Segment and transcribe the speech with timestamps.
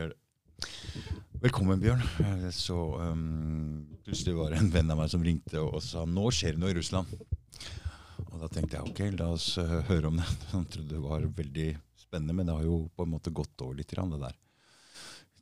[0.00, 0.20] gjør det.
[1.44, 2.02] Velkommen, Bjørn.
[2.24, 3.84] Eh, Så um,
[4.38, 6.76] var det en venn av meg som ringte og sa nå skjer det noe i
[6.78, 7.10] Russland.
[8.30, 10.28] Og da tenkte jeg ok, la oss eh, høre om det.
[10.54, 11.68] Han trodde det var veldig
[12.00, 14.38] spennende, men det har jo på en måte gått over litt, det der.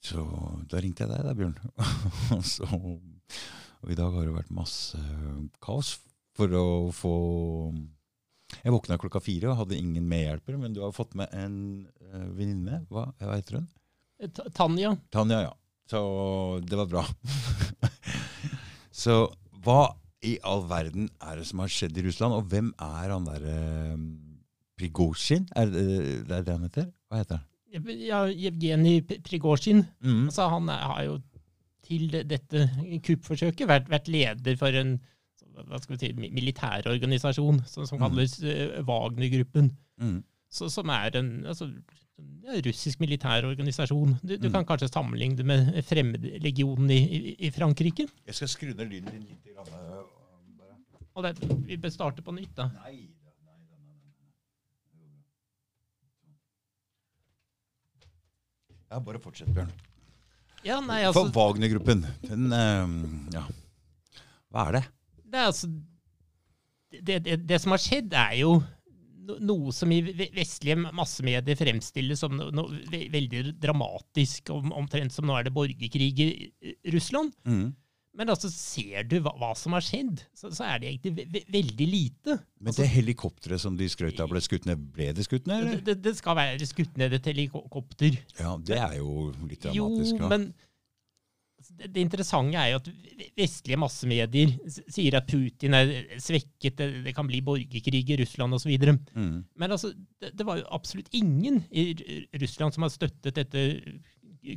[0.02, 0.24] Så
[0.66, 1.54] da ringte jeg deg da, Bjørn.
[2.34, 4.98] og, så, og i dag har det vært masse
[5.62, 5.96] kaos
[6.34, 6.66] for å
[6.96, 7.14] få
[8.62, 11.86] Jeg våkna klokka fire og hadde ingen medhjelper, men du har fått med en
[12.34, 12.82] venninne.
[12.90, 13.70] Hva heter hun?
[14.30, 14.94] Ta- Tanja.
[15.10, 15.52] Tanja, ja.
[15.90, 16.00] Så
[16.64, 17.02] det var bra.
[19.02, 19.16] så
[19.64, 19.80] hva
[20.22, 23.56] i all verden er det som har skjedd i Russland, og hvem er han derre
[23.96, 24.04] um,
[24.78, 25.48] Prigozjin?
[25.58, 25.86] Er det
[26.28, 26.86] det er det han heter?
[27.10, 27.48] Hva heter han?
[28.04, 29.82] Ja, Jevgenij Prigozjin.
[30.04, 30.26] Mm.
[30.28, 31.14] Altså, han er, har jo
[31.82, 32.66] til dette
[33.06, 34.98] kuppforsøket vært, vært leder for en
[35.52, 38.02] hva skal vi si, militærorganisasjon som, som Mm.
[38.06, 39.66] kalles eh, Wagner-gruppen.
[40.00, 40.20] Mm.
[40.52, 41.68] Som er en altså,
[42.66, 44.16] russisk militær organisasjon.
[44.22, 44.52] Du, du Mm.
[44.52, 48.06] kan kanskje sammenligne det med Fremmedlegionen i, i, i Frankrike.
[48.26, 49.46] Jeg skal skru ned lyden din litt.
[49.54, 50.04] Grann, uh,
[50.58, 50.76] bare.
[51.14, 51.32] Og det,
[51.66, 52.68] vi bør starte på nytt, da.
[52.84, 53.08] Nei.
[58.90, 59.70] Ja, bare fortsett, Bjørn.
[60.62, 62.98] Ja, nei, For altså, Wagner-gruppen, den um,
[63.34, 63.46] Ja.
[64.52, 64.82] Hva er det?
[65.32, 65.68] det, er altså
[66.92, 68.50] det, det, det som har skjedd, er jo
[69.42, 70.00] noe som i
[70.34, 76.28] vestlige massemedier fremstilles som noe, veldig dramatisk, om, omtrent som nå er det borgerkrig i
[76.94, 77.32] Russland.
[77.46, 77.70] Mm.
[78.12, 81.24] Men altså, ser du hva, hva som har skjedd, så, så er det egentlig ve
[81.32, 82.34] ve veldig lite.
[82.60, 85.70] Men det helikopteret som de skrøt av ble skutt ned, ble det skutt ned, Det,
[85.70, 85.86] eller?
[85.86, 88.18] det, det skal være skutt ned et helikopter.
[88.36, 90.20] Ja, det er jo litt Jo, dramatisk.
[90.20, 90.28] da.
[90.34, 90.50] men
[91.86, 92.88] det, interessante er jo at
[93.38, 98.72] vestlige massemedier sier at Putin er svekket, det, det kan bli borgerkrig i Russland osv.
[99.14, 99.36] Mm.
[99.58, 101.92] Men altså, det, det var jo absolutt ingen i
[102.42, 103.64] Russland som har støttet dette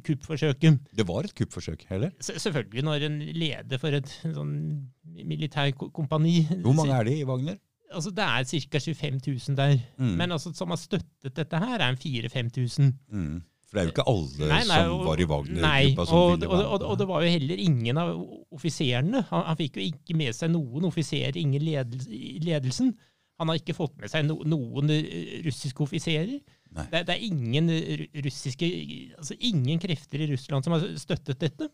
[0.05, 0.79] kuppforsøket.
[0.97, 2.11] Det var et kuppforsøk, heller?
[2.19, 4.55] Selvfølgelig når en leder for et sånn
[5.03, 7.59] militær kompani Hvor mange er de i Wagner?
[7.93, 8.79] Altså, Det er ca.
[8.79, 9.77] 25 000 der.
[9.97, 10.15] Mm.
[10.17, 12.93] Men altså, som har støttet dette her, er en 4000-5000.
[13.11, 13.43] Mm.
[13.65, 16.61] For det er jo ikke alle Nei, nei, som var i Wagner-gruppa som ville være
[16.61, 18.11] være og, og det var jo heller ingen av
[18.55, 19.23] offiserene.
[19.31, 22.93] Han, han fikk jo ikke med seg noen offiserer, ingen ledelse, ledelsen.
[23.41, 26.37] Han har ikke fått med seg no, noen eh, russiske offiserer.
[26.75, 28.67] Det, det er ingen eh, russiske
[29.15, 31.69] Altså ingen krefter i Russland som har støttet dette.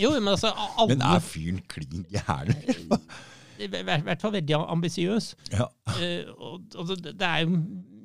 [0.00, 2.56] Jo, men altså alle Men er fyren klin gæren?
[3.60, 5.34] I hvert fall veldig ambisiøs.
[5.52, 5.68] ja.
[6.00, 7.58] Uh, og, og det det er jo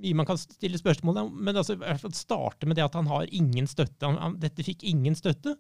[0.06, 2.96] mye man kan stille spørsmål om, men altså, i hvert fall starte med det at
[2.98, 4.06] han har ingen støtte.
[4.06, 5.56] Han, han, dette fikk ingen støtte.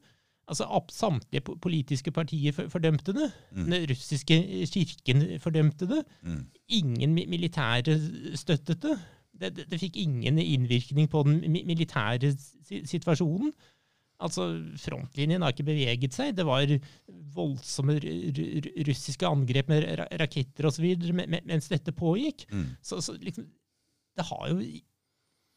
[0.45, 3.31] Altså, Samtlige politiske partier fordømte det.
[3.51, 3.65] Mm.
[3.65, 4.37] Den russiske
[4.69, 6.03] kirken fordømte det.
[6.21, 6.43] Mm.
[6.79, 7.97] Ingen militære
[8.37, 8.97] støttet det.
[9.35, 9.65] Det, det.
[9.71, 12.29] det fikk ingen innvirkning på den militære
[12.85, 13.51] situasjonen.
[14.23, 14.45] Altså,
[14.79, 16.37] Frontlinjen har ikke beveget seg.
[16.37, 16.69] Det var
[17.35, 20.85] voldsomme ru- ru- russiske angrep med ra raketter osv.
[21.11, 22.45] mens dette pågikk.
[22.53, 22.69] Mm.
[22.85, 23.49] Så, så liksom,
[24.15, 24.59] det har jo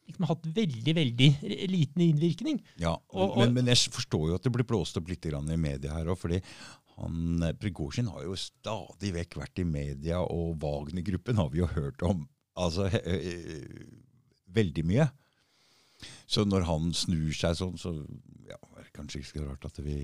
[0.09, 1.29] liksom hatt veldig, veldig
[1.69, 2.61] liten innvirkning.
[2.81, 5.57] Ja, Og- og- men, men jeg forstår jo at det blir blåst opp litt i
[5.57, 6.19] media her òg.
[6.19, 6.43] fordi
[6.99, 11.67] han, eh, Prigozjin har jo stadig vekk vært i media, og Wagner-gruppen har vi jo
[11.67, 13.85] hørt om altså, he, eh,
[14.51, 15.11] veldig mye.
[16.27, 17.93] Så når han snur seg sånn, så
[18.49, 18.57] ja,
[18.89, 19.95] er kanskje ikke så rart at, vi,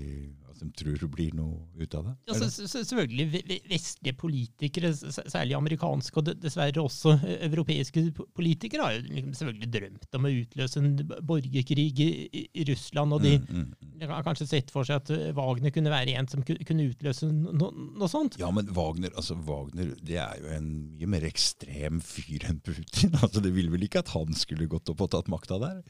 [0.49, 2.13] at de tror det blir noe ut av det.
[2.29, 7.15] Ja, så, s- s- selvfølgelig ve- ve- Vestlige politikere, særlig amerikanske og dessverre også
[7.49, 8.05] europeiske
[8.37, 10.91] politikere, har jo liksom selvfølgelig drømt om å utløse en
[11.25, 12.09] borgerkrig i,
[12.53, 13.13] i- Russland.
[13.13, 13.99] og de Mm, mm, mm.
[13.99, 17.71] de har kanskje sett for seg at Wagner kunne være en som kunne utløse no,
[17.71, 18.37] noe sånt.
[18.39, 23.13] Ja, men Wagner, altså Wagner det er jo en mye mer ekstrem fyr enn Putin.
[23.23, 25.81] altså Det ville vel ikke at han skulle gått opp og tatt makta der?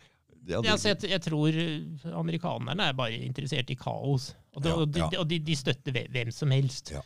[0.46, 4.30] Det Ja, altså, jeg, jeg tror eh, amerikanerne er bare interessert i kaos.
[4.54, 5.20] Og, de, Ja, og, de, ja.
[5.24, 6.92] og de, de støtter hvem- som helst.
[6.94, 7.02] Ja.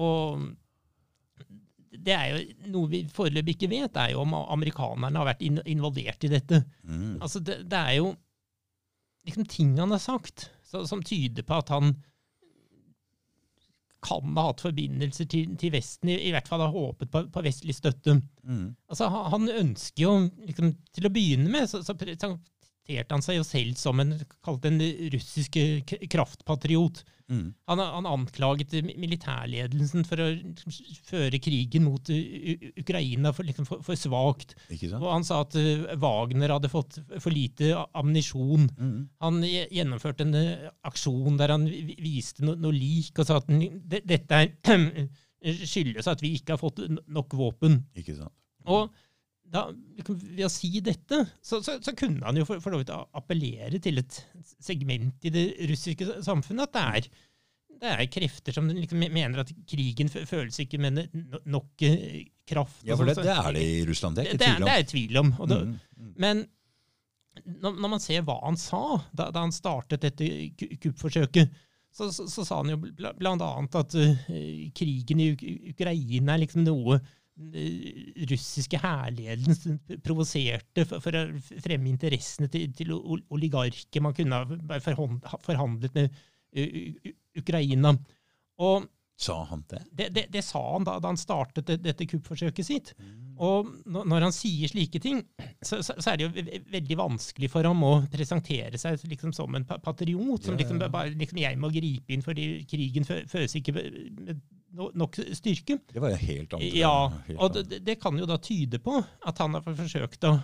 [0.00, 0.46] Og
[2.00, 5.58] det er jo noe vi foreløpig ikke vet, er jo om amerikanerne har vært in
[5.68, 6.62] involvert i dette.
[6.86, 7.18] Mm.
[7.20, 8.14] Altså, det, det er jo
[9.28, 11.92] liksom ting han har sagt, så, som tyder på at han
[14.00, 17.42] kan ha hatt forbindelser til, til Vesten, i, i hvert fall har håpet på, på
[17.44, 18.14] vestlig støtte.
[18.48, 18.70] Mm.
[18.88, 20.14] Altså, han, han ønsker jo,
[20.48, 21.92] liksom, til å begynne med, så, så
[22.90, 24.80] presenterte han seg jo selv som en, kalt en
[25.12, 27.02] russisk eh, kraftpatriot.
[27.30, 27.54] Mm.
[27.70, 30.28] Han, han anklaget militærledelsen for å
[31.06, 32.16] føre krigen mot U
[32.80, 34.56] Ukraina for, liksom, for, for svakt.
[34.98, 38.68] Og han sa at eh, Wagner hadde fått for lite ammunisjon.
[38.76, 39.08] Mm.
[39.22, 44.42] Han gjennomførte en eh, aksjon der han viste no, noe lik og sa at dette
[44.42, 44.50] er
[45.40, 47.84] skyldes at vi ikke har fått nok våpen.
[47.96, 48.34] Ikke sant?
[48.68, 48.90] Og
[49.50, 49.64] da,
[49.98, 53.02] liksom, ved å si dette, så, så, så kunne han jo for, for til å
[53.18, 54.20] appellere til et
[54.62, 56.68] segment i det russiske samfunnet.
[56.68, 57.26] At det er,
[57.80, 61.02] det er krefter som liksom mener at krigen føles ikke med
[61.50, 62.84] nok eh, kraft.
[62.86, 64.18] Ja, for det, det er det i Russland.
[64.20, 65.34] Det er det, ikke det, er, tvil det om.
[65.34, 65.52] er tvil om.
[65.54, 66.14] Det, Mm, mm.
[66.20, 66.46] Men
[67.60, 68.82] når, når man ser hva han sa
[69.16, 70.26] da, da han startet dette
[70.58, 71.52] ku- kuppforsøket,
[71.90, 74.26] så, så, sa han jo bl blant annet at uh,
[74.78, 75.40] krigen i Uk
[75.72, 77.08] Ukraina er liksom noe eh,
[78.30, 81.24] russiske hærledelsen provoserte for, å
[81.62, 84.04] fremme interessene til, til oligarker.
[84.04, 86.18] Man kunne ha forhandlet med
[86.52, 87.94] eh, Ukraina.
[88.60, 88.86] Og
[89.20, 89.82] Sa han det?
[89.92, 92.94] det, det, det sa han da, da han startet dette kuppforsøket sitt.
[93.40, 95.22] Og når, han sier slike ting,
[95.64, 99.00] så, så, så er det jo ve- ve- veldig vanskelig for ham å presentere seg
[99.08, 100.44] liksom som en patriot.
[100.44, 104.40] Som liksom bare liksom, Jeg må gripe inn fordi krigen fø- føles ikke med
[105.00, 105.80] nok styrke.
[105.92, 106.74] Det var jo helt annet.
[106.78, 106.92] Ja,
[107.26, 110.34] helt og det, det kan jo da tyde på at han har forsøkt å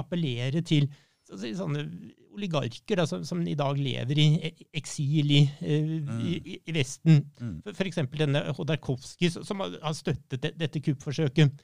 [0.00, 0.86] appellere til
[1.26, 1.86] så- så- sånne
[2.34, 6.74] oligarker da, som, som i dag lever i e- eksil i, eh, i, i- i
[6.76, 7.22] Vesten.
[7.40, 7.54] Mm.
[7.86, 11.54] Eksempel denne Hodarkovskij, som har støttet dette kuppforsøket.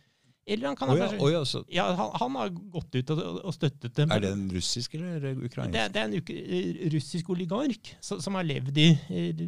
[0.50, 3.20] Eller han kan ha ja, å ja, så ja, han, han har gått ut og,
[3.44, 4.10] og støttet dem.
[4.10, 5.74] er det en russisk eller ukrainsk?
[5.76, 9.44] Det, det er en uk eh, russisk oligark som, som har levd i eh,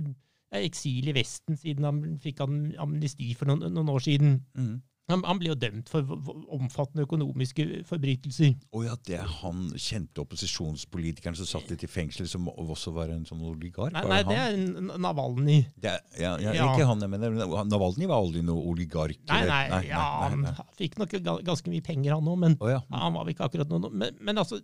[0.61, 4.37] eksil i Vesten siden han fikk amnesti for noen, noen år siden.
[4.55, 4.75] Mm.
[5.13, 6.09] Han, han ble jo dømt for
[6.53, 8.55] omfattende økonomiske forbrytelser.
[8.73, 13.13] Å ja, det er han kjente opposisjonspolitikeren som satt litt i fengsel, som også var
[13.13, 13.95] en sånn oligark?
[13.95, 15.59] Nei, nei det er Navalny.
[15.77, 16.71] Det er, ja, ja, Ja.
[16.73, 19.19] Ikke han, jeg mener Navalny var aldri noe oligark.
[19.31, 20.47] Nei, nei, nei, ja, han
[20.79, 22.81] fikk nok ganske mye penger, han òg, men oh, ja.
[22.93, 24.61] han var ikke akkurat noe Men, men altså,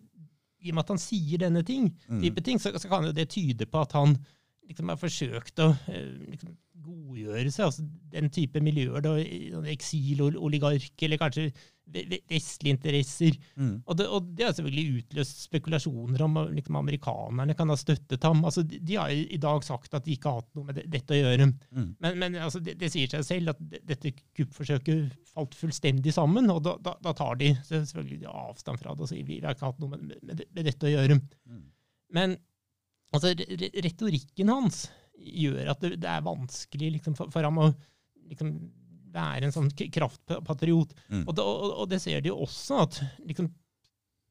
[0.59, 2.43] i og med at han sier denne ting, Mm.
[2.43, 4.17] ting, så, så kan jo det tyde på at han
[4.69, 6.55] liksom har forsøkt å eh, liksom,
[6.89, 7.67] godgjøre seg.
[7.67, 9.67] altså Den type miljøer, da, sånn
[11.09, 11.49] eller kanskje
[11.89, 13.37] ve- ve- vestlige interesser.
[13.57, 13.83] Mm.
[13.87, 18.45] Og det, og det har selvfølgelig utløst spekulasjoner om liksom, amerikanerne kan ha støttet ham.
[18.45, 20.87] Altså, de, de har i dag sagt at de ikke har hatt noe med det,
[20.93, 21.49] dette å gjøre.
[21.73, 21.89] Mm.
[22.05, 26.63] Men, men altså, det, det sier seg selv at dette kuppforsøket falt fullstendig sammen, og
[26.67, 29.83] da, da, da tar de selvfølgelig avstand fra det og sier vi har ikke hatt
[29.83, 31.19] noe med, med, med dette å gjøre.
[31.49, 31.65] Mm.
[32.17, 32.39] Men
[33.15, 34.87] altså, re- re- retorikken hans
[35.19, 37.71] gjør at det, er vanskelig liksom, for, for ham å
[38.31, 38.53] liksom,
[39.15, 40.95] være en sånn kraftpatriot.
[41.09, 41.25] Mm.
[41.25, 43.51] Og, det, og, og det ser de jo også, at liksom,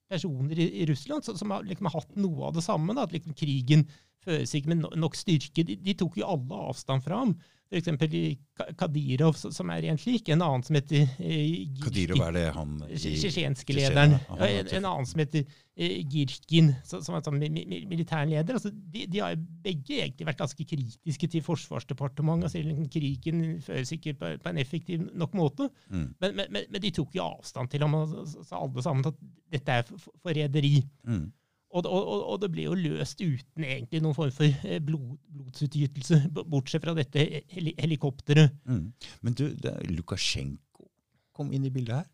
[0.08, 3.16] personer i, i Russland som, som har liksom, hatt noe av det samme, da, at
[3.16, 3.88] liksom, krigen
[4.24, 7.36] føres ikke med nok styrke, de, de tok jo alle avstand fra ham.
[7.68, 8.26] For eksempel i
[8.56, 12.32] Ka- Kadyrov, s- som er en slik, en annen som heter eh, Girkin- Kadirov er
[12.38, 14.14] det han tsjetsjenske lederen.
[14.40, 15.44] er en, en annen som heter
[15.76, 18.56] eh, Girkin, som, er sånn mi- mi- militær leder.
[18.56, 22.56] Altså, de, de har begge egentlig vært ganske kritiske til Forsvarsdepartementet.
[22.56, 25.68] Altså, krigen føres ikke på, på en effektiv nok måte.
[25.90, 26.08] Mm.
[26.24, 28.16] Men, men, men, de tok jo avstand til ham og
[28.48, 29.20] sa alle sammen at
[29.52, 29.92] dette er
[30.24, 30.78] forræderi.
[31.06, 31.28] Mm.
[31.76, 36.22] Og, og, og, det ble jo løst uten egentlig noen form for eh, blod, blodsutgytelse,
[36.48, 38.54] bortsett fra dette heli helikopteret.
[38.66, 38.86] Mm.
[39.22, 39.50] Men du,
[39.92, 40.88] Lukasjenko
[41.36, 42.08] kom inn i bildet her?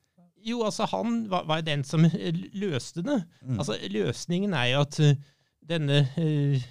[0.43, 3.19] Jo, altså han var, var den som eh, løste det.
[3.45, 3.59] Mm.
[3.61, 5.13] Altså Løsningen er jo at eh,
[5.63, 6.65] denne uh,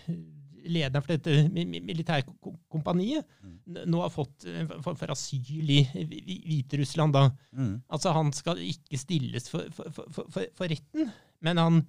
[0.69, 3.79] lederen for dette mi- mi- militærkompaniet Mm.
[3.89, 7.13] nå har fått en form for asyl i Hvi- Hvi- Hviterussland.
[7.15, 7.31] da.
[7.57, 7.83] Mm.
[7.89, 11.81] Altså Han skal ikke stilles for, for, for, for, for retten, men han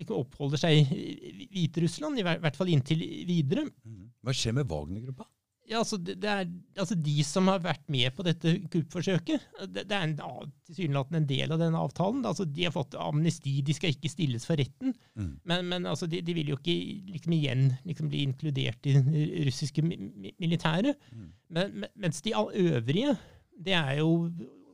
[0.00, 3.68] liksom oppholder seg i Hviterussland, i hvert fall inntil videre.
[3.86, 4.08] Mm.
[4.24, 5.28] Hva skjer med Wagner-gruppa?
[5.70, 6.48] Ja, altså, det, det er
[6.82, 9.44] altså de som har vært med på dette kuppforsøket.
[9.70, 10.16] Det, det er en,
[10.66, 12.24] tilsynelatende en del av denne avtalen.
[12.28, 14.90] Altså, de har fått amnesti, de skal ikke stilles for retten.
[15.14, 15.30] Mm.
[15.48, 16.74] Men, men altså, de, de vil jo ikke
[17.14, 20.98] liksom, igjen liksom, bli inkludert i det russiske mi- mi- militæret.
[21.14, 21.30] Mm.
[21.54, 23.14] Men, men, mens de øvrige,
[23.62, 24.10] det er jo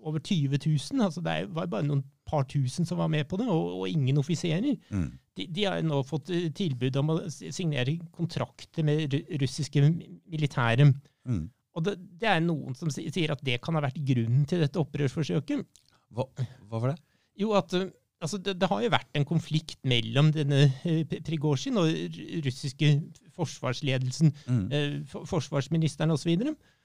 [0.09, 1.05] over 20 000.
[1.05, 4.21] Altså, det var bare noen par tusen som var med på det, og, og ingen
[4.21, 4.77] offiserer.
[4.93, 5.09] Mm.
[5.39, 9.83] De, de har nå fått eh, tilbud om å signere kontrakter med russiske
[10.29, 10.91] militære.
[11.29, 11.47] Mm.
[11.79, 14.81] Og det, det er noen som sier at det kan ha vært grunnen til dette
[14.83, 15.63] opprørsforsøket.
[16.11, 16.25] Hva,
[16.67, 17.01] hva var det?
[17.39, 17.91] Jo, at eh,
[18.25, 21.93] altså, det, det har jo vært en konflikt mellom denne eh, Prigozjin og
[22.49, 22.89] russiske
[23.39, 24.65] forsvarsledelsen, Mm.
[24.73, 26.33] eh, for, forsvarsministeren osv.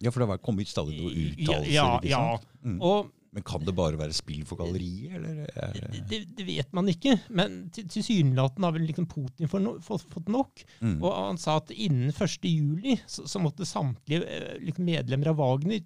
[0.04, 1.74] Ja, for det har kommet stadig noen uttalelser.
[1.74, 2.22] Ja, ja.
[2.38, 2.48] sant?
[2.62, 2.78] Mm.
[2.86, 5.44] Og Men kan det bare være spill for galleriet, eller?
[5.58, 6.04] Er det...
[6.12, 10.06] det, det vet man ikke, men til- tilsynelatende har vel liksom Putin fått no, fått,
[10.13, 10.62] fått nok.
[10.86, 11.00] Mm.
[11.02, 12.46] Og han sa at innen 1.
[12.46, 15.82] juli så, så måtte samtlige eh, liksom medlemmer av Wagner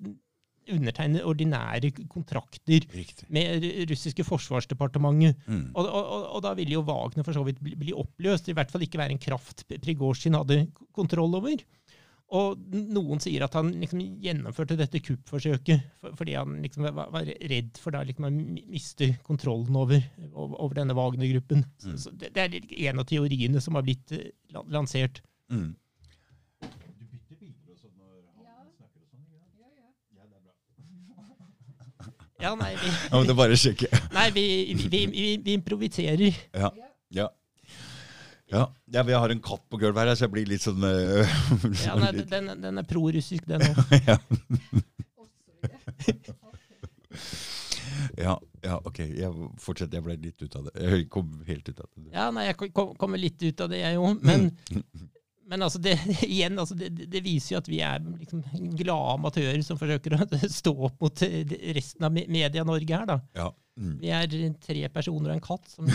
[0.67, 3.27] undertegne ordinære kontrakter Riktig.
[3.31, 5.39] med russiske forsvarsdepartementet.
[5.47, 5.69] Mm.
[5.73, 8.55] Og, og, og, og da ville jo Wagner for så vidt bli, bli oppløst, i
[8.57, 11.63] hvert fall ikke være en kraft Prigozjin hadde kontroll over.
[12.35, 17.29] Og noen sier at han liksom gjennomførte dette kuppforsøket for, fordi han liksom var, var
[17.47, 20.03] redd for da liksom å miste kontrollen over,
[20.33, 21.63] over, over denne Wagner-gruppen.
[21.85, 21.97] Mm.
[22.03, 25.21] så det, det er en av teoriene som har blitt eh, lansert.
[25.47, 25.71] Mm.
[32.37, 33.87] Ja, nei, vi, Ja, men det er bare å sjekke.
[34.13, 34.43] nei, vi,
[34.77, 36.35] vi, vi, vi improviserer.
[36.53, 36.69] Ja.
[37.09, 37.31] ja.
[38.49, 41.27] Ja, ja, vi har en katt på gulvet her, så jeg blir litt sånn øh,
[41.85, 43.75] Ja, nei, den, den er prorussisk, den òg.
[44.07, 44.15] ja.
[48.25, 48.99] ja, ja, ok.
[49.03, 49.99] Jeg fortsetter.
[49.99, 50.73] Jeg ble litt ut av det.
[50.79, 52.07] Jeg kom helt ut av det.
[52.13, 54.23] Ja, nei, jeg kom, kommer litt ut av det, jeg òg.
[54.23, 54.49] Men,
[55.47, 58.43] men altså det, igjen, altså det, det viser jo at vi er liksom
[58.79, 60.27] glade amatører som forsøker å
[60.61, 61.23] stå opp mot
[61.75, 63.19] resten av Media-Norge her, da.
[63.35, 63.51] Ja.
[63.77, 63.97] Mm.
[64.01, 64.31] Vi er
[64.63, 65.85] tre personer og en katt som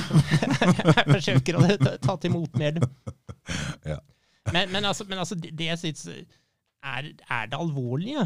[1.14, 2.82] forsøker å ta, ta til motmæle.
[3.82, 3.96] Ja.
[4.54, 8.22] Men, men, altså, men altså, det, jeg syns er, er det alvorlige,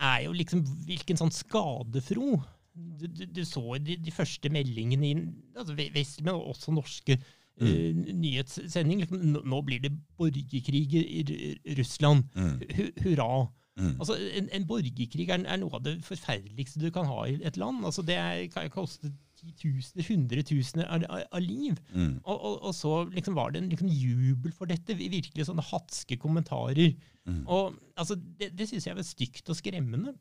[0.00, 2.34] er jo liksom hvilken sånn skadefro
[2.78, 5.14] du, du, du så de, de første meldingene i
[5.56, 9.02] altså, ve- vestlige, men også norske eh, nyhetssending.
[9.06, 11.24] Liksom, nå, blir det borgerkrig i
[11.80, 12.28] Russland.
[12.36, 12.60] Mm.
[12.76, 13.28] Hu, hurra.
[13.78, 13.94] Mm.
[14.00, 17.58] Altså, en, en borgerkrig er, er noe av det forferdeligste du kan ha i et
[17.60, 17.84] land.
[17.86, 18.18] Altså, det
[18.54, 21.78] kan koste titusener, hundretusener av, av liv.
[21.94, 22.16] Mm.
[22.24, 24.98] Og, og, og så liksom var det en liksom jubel for dette.
[24.98, 26.96] Virkelig sånne hatske kommentarer.
[27.28, 27.44] Mm.
[27.46, 30.16] Og altså, Det, det syns jeg var stygt og skremmende.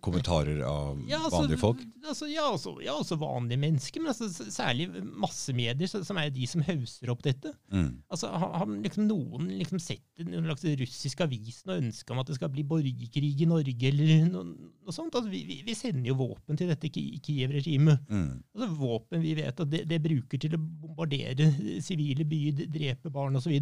[0.00, 1.80] Kommentarer av Ja, altså, vanlige folk?
[2.02, 4.88] Altså, ja, også, ja, også vanlige mennesker, men altså, særlig
[5.20, 7.52] massemedier, som er de som hauser opp dette.
[7.72, 8.00] Mm.
[8.12, 12.30] Altså, har, har liksom noen liksom sett en slags russisk avis og ønska om at
[12.30, 15.14] det skal bli borgerkrig i Norge, eller noe, noe sånt?
[15.14, 18.06] Altså, vi, vi, vi sender jo våpen til dette Kiev-regimet.
[18.08, 18.28] Mm.
[18.54, 21.50] Altså, våpen vi vet at det, det bruker til å bombardere
[21.84, 23.58] sivile byer, drepe barn osv.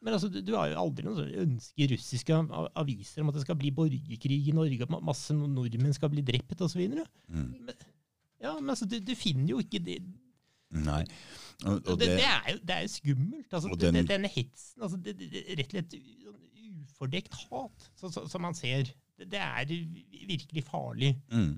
[0.00, 2.36] Men altså, du, du har jo aldri noe ønske i russiske
[2.80, 6.62] aviser om at det skal bli borgerkrig i Norge, at masse nordmenn skal bli drept
[6.64, 6.80] osv.
[7.28, 7.50] Mm.
[8.40, 9.98] Ja, men altså, du, du finner jo ikke det
[10.70, 11.02] Nei.
[11.66, 13.52] Og, og det, det, det, er jo, det er jo skummelt.
[13.58, 15.16] Altså, den- denne hetsen, altså, det,
[15.58, 16.38] rett og slett sånn
[16.86, 18.88] ufordekt hat, som man ser.
[19.20, 19.64] Det, er
[20.30, 21.14] virkelig farlig.
[21.32, 21.52] mm.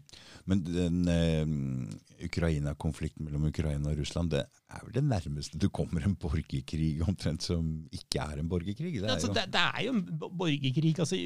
[0.51, 6.03] Men den eh, Ukraina-konflikten mellom Ukraina og Russland, det er vel det nærmeste du kommer
[6.07, 8.95] en borgerkrig omtrent som ikke er en borgerkrig?
[9.01, 10.95] Det er altså, jo, det, det er jo en borgerkrig.
[10.99, 11.19] Altså,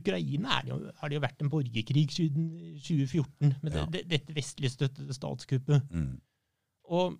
[0.00, 2.50] Ukraina er jo, har det jo vært en borgerkrig siden
[2.82, 3.86] 2014, med Ja.
[3.92, 5.82] det, dette vestligstøttede statskuppet.
[5.90, 6.16] mm.
[6.88, 7.18] Og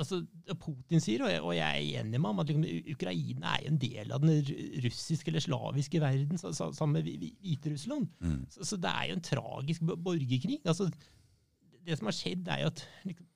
[0.00, 0.18] altså,
[0.62, 3.78] Putin sier, og jeg, og jeg er enig med ham, at liksom, Ukraina er en
[3.82, 4.40] del av den
[4.86, 8.08] russiske eller slaviske verden, sa- sa- sammen med Vi- Vi- Hviterussland.
[8.24, 8.38] Mm.
[8.50, 10.60] Så, så det er jo en tragisk borgerkrig.
[10.64, 10.88] Altså,
[11.86, 13.26] det som har skjedd, er jo at liksom,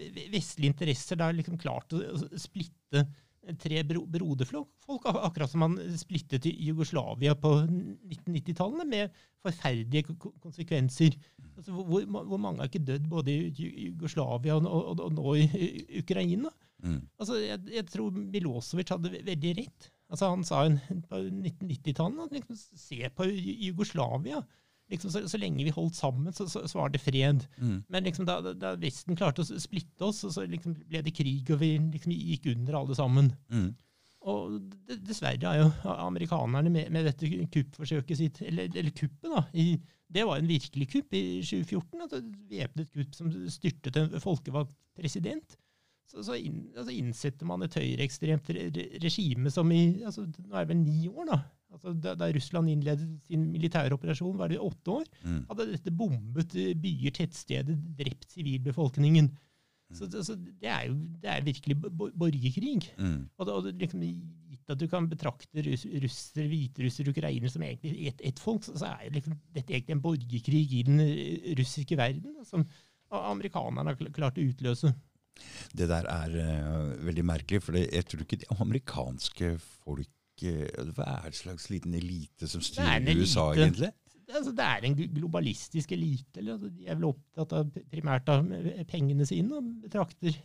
[0.00, 3.06] ve- ve- vestlige interesser har liksom klart å å splitte
[3.58, 10.16] tre bro broderfolk, folk, akkurat som man splittet i Jugoslavia på 1990-tallene, med forferdelige ko-
[10.26, 11.16] ko- konsekvenser.
[11.56, 15.46] Altså, hvor, hvor mange har ikke dødd både i Jugoslavia og, og, og nå i
[15.46, 16.52] i Ukraina?
[16.84, 17.00] Mm.
[17.20, 19.90] Altså, jeg, jeg tror Milosevic hadde veldig rett.
[20.10, 20.78] Altså, han sa en,
[21.08, 23.26] på 1990-tallet liksom, se på
[23.68, 24.40] Jugoslavia.
[24.90, 27.44] Liksom, så, så lenge vi holdt sammen, så, så, så var det fred.
[27.62, 27.76] Mm.
[27.88, 31.46] Men liksom, da, da- Vesten klarte å splitte oss, så, så liksom ble det krig,
[31.54, 33.30] og vi liksom gikk under alle sammen.
[33.54, 33.70] Mm.
[34.30, 34.58] Og
[34.90, 39.44] dessverre er jo amerikanerne med, med dette kuppforsøket sitt, eller, eller kuppet, da.
[39.56, 39.78] I,
[40.10, 42.02] det var en virkelig kupp i 2014.
[42.02, 45.56] Altså, et væpnet kupp som styrtet en folkevalgt president.
[46.10, 50.50] Så, så inn, altså innsetter man et høyreekstremt re, re, regime som i altså, Nå
[50.58, 51.38] er det vel ni år, da.
[51.70, 55.04] Altså, da, da Russland innledet sin militære operasjon, var det åtte år.
[55.22, 55.44] Mm.
[55.52, 59.30] Hadde dette bombet eh, byer, tettsteder, drept sivilbefolkningen.
[59.94, 62.90] Så, det- så det er jo det er virkelig bo- bo- borgerkrig.
[62.98, 63.24] Mm.
[63.38, 64.02] Og, det, og det, liksom,
[64.50, 68.76] gitt at du kan betrakte russ, russer, hviterussere, ukrainere som egentlig ett et folk, så,
[68.78, 72.66] så er liksom, dette egentlig en borgerkrig i den eh, russiske verden, som
[73.10, 74.92] amerikanerne har klart å utløse.
[75.74, 80.06] Det der er uh, veldig merkelig, for jeg tror ikke de amerikanske folk
[80.46, 83.66] eh, Hva er det slags liten elite som er styrer USA, elite.
[83.66, 83.90] egentlig?
[84.30, 86.38] Altså, det er en globalistisk elite.
[86.38, 88.46] Eller, altså, de er vel opptatt av primært av
[88.90, 90.36] pengene sine og betrakter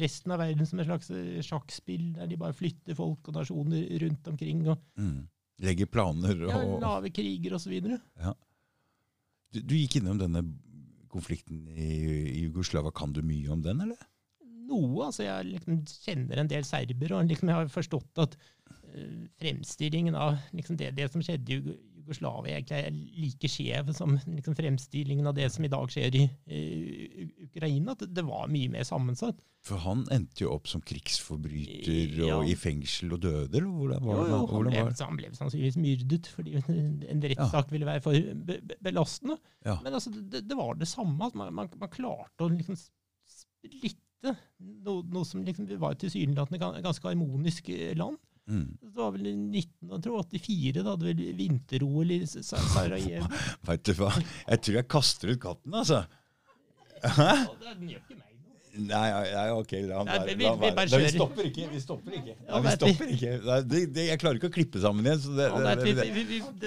[0.00, 3.88] resten av verden som et slags eh, sjakkspill der de bare flytter folk og nasjoner
[4.06, 5.26] rundt omkring og Mm.
[5.64, 7.72] Legger planer ja, lave kriger osv.
[7.80, 10.42] du, du gikk innom denne
[11.08, 11.86] konflikten i,
[12.36, 12.92] i Jugoslava.
[12.92, 14.02] Kan du mye om den, eller?
[14.66, 15.06] noe.
[15.06, 18.36] altså Jeg liksom kjenner en del serbere, og liksom jeg har forstått at
[19.40, 21.76] fremstillingen av liksom det, det som skjedde i
[22.06, 26.22] Jugoslavia egentlig er like skjev som liksom, fremstillingen av det som i dag skjer i
[26.28, 27.96] uh, Ukraina.
[27.96, 29.40] At det var mye mer sammensatt.
[29.66, 32.36] For han endte jo opp som krigsforbryter Ja.
[32.36, 34.30] og i fengsel og døde, eller hvordan var det?
[34.30, 36.54] jo, han, ble, han ble sannsynligvis myrdet, fordi
[37.10, 38.14] en rettssak ville være for
[38.46, 39.40] be be belastende.
[39.66, 39.80] Ja.
[39.82, 41.18] Men altså, det, det var det samme.
[41.34, 44.36] Man, man, man klarte å liksom splitte
[44.86, 48.22] noe, noe som liksom var et tilsynelatende gan- ganske harmonisk eh, land.
[48.46, 48.66] Mm.
[48.80, 53.26] Det var vel i 1984, da hadde vel vinter-OL i Sa- Sarajevo.
[53.66, 54.12] Vet du hva?
[54.46, 56.04] Jeg tror jeg kaster ut katten, altså.
[57.02, 57.32] Hæ?
[57.42, 58.25] det- Den gjør ikke meg.
[58.76, 60.26] Nei, nei, ok, la han være.
[60.26, 61.14] vi- vi bare vi kjører.
[61.14, 61.68] stopper ikke.
[61.72, 62.34] Vi stopper ikke.
[62.48, 63.30] Nei, vi stopper ikke.
[63.46, 65.20] Nei, det, det, jeg klarer ikke å klippe sammen igjen.
[65.22, 65.62] Så det, det,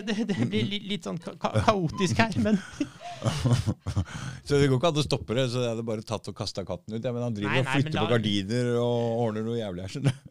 [0.10, 2.58] det, det, blir litt, sånn ka ka- kaotisk her, men
[4.48, 5.46] så det går ikke an å stoppe det.
[5.54, 7.04] Så jeg hadde bare tatt og kasta katten ut.
[7.04, 9.94] Ja, men han driver Nei, og flytter da- på gardiner og ordner noe jævlig her.
[9.94, 10.26] skjønner du.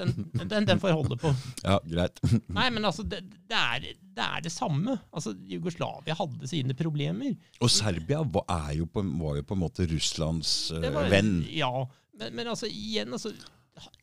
[0.00, 1.34] den, den, den får holde på.
[1.64, 2.18] Ja, greit.
[2.48, 4.96] Nei, men altså, det, det, er, det er det samme.
[5.14, 7.34] Altså, Jugoslavia hadde sine problemer.
[7.60, 11.36] Og Serbia var, er jo på, var jo på en måte Russlands uh, var- venn.
[11.50, 11.72] Ja,
[12.20, 13.32] men, men altså, igjen, altså,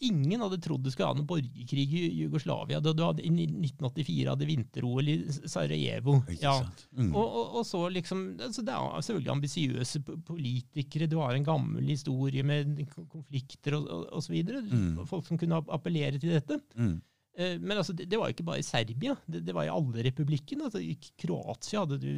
[0.04, 2.82] ingen hadde trodd det skulle ha noen borgerkrig i Jugoslavia.
[2.84, 6.18] Da du hadde, I 1984 hadde vinter-OL i Sarajevo.
[6.42, 6.58] Ja.
[6.98, 7.14] Mm.
[7.16, 11.10] Og, og, og så liksom, altså Det er selvfølgelig ambisiøse politikere.
[11.12, 14.64] Du har en gammel historie med konflikter og, videre.
[14.68, 15.06] Mm.
[15.10, 16.60] Folk som kunne appellere til dette.
[16.76, 17.00] Mm.
[17.38, 20.04] Eh, Men altså, det, det var ikke bare i Serbia, det, det var i alle
[20.10, 20.68] republikkene.
[20.68, 22.12] Altså, I Kroatia hadde du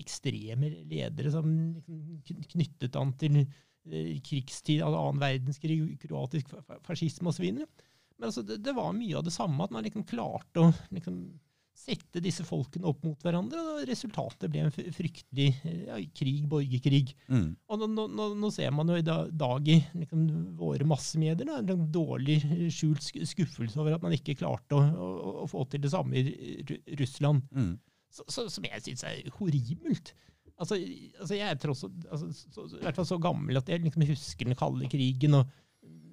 [0.00, 1.48] ekstreme ledere som
[1.84, 7.50] liksom knyttet an til eh, krigstid, altså annen verdenskrig, kroatisk fa- fa- fascisme osv.
[7.52, 11.20] Men altså, det, det var mye av det samme, at man liksom klarte å liksom,
[11.80, 13.60] sette disse folkene opp mot hverandre.
[13.60, 15.48] og Resultatet ble en fryktelig
[15.86, 17.14] ja, krig, borgerkrig.
[17.30, 17.48] Mm.
[17.70, 20.26] Og nå, nå, nå, ser man jo i dag i liksom,
[20.60, 22.40] våre massemedier da, en dårlig
[22.74, 26.80] skjult skuffelse over at man ikke klarte å, å, å få til det samme i
[27.00, 27.46] Russland.
[27.54, 27.72] Mm.
[28.10, 30.14] Så, så, som jeg syns er horribelt.
[30.60, 30.76] Altså,
[31.16, 33.80] altså Jeg er tross alt altså, så, så, i hvert fall så gammel at jeg
[33.84, 35.38] liksom husker den kalde krigen.
[35.38, 35.48] og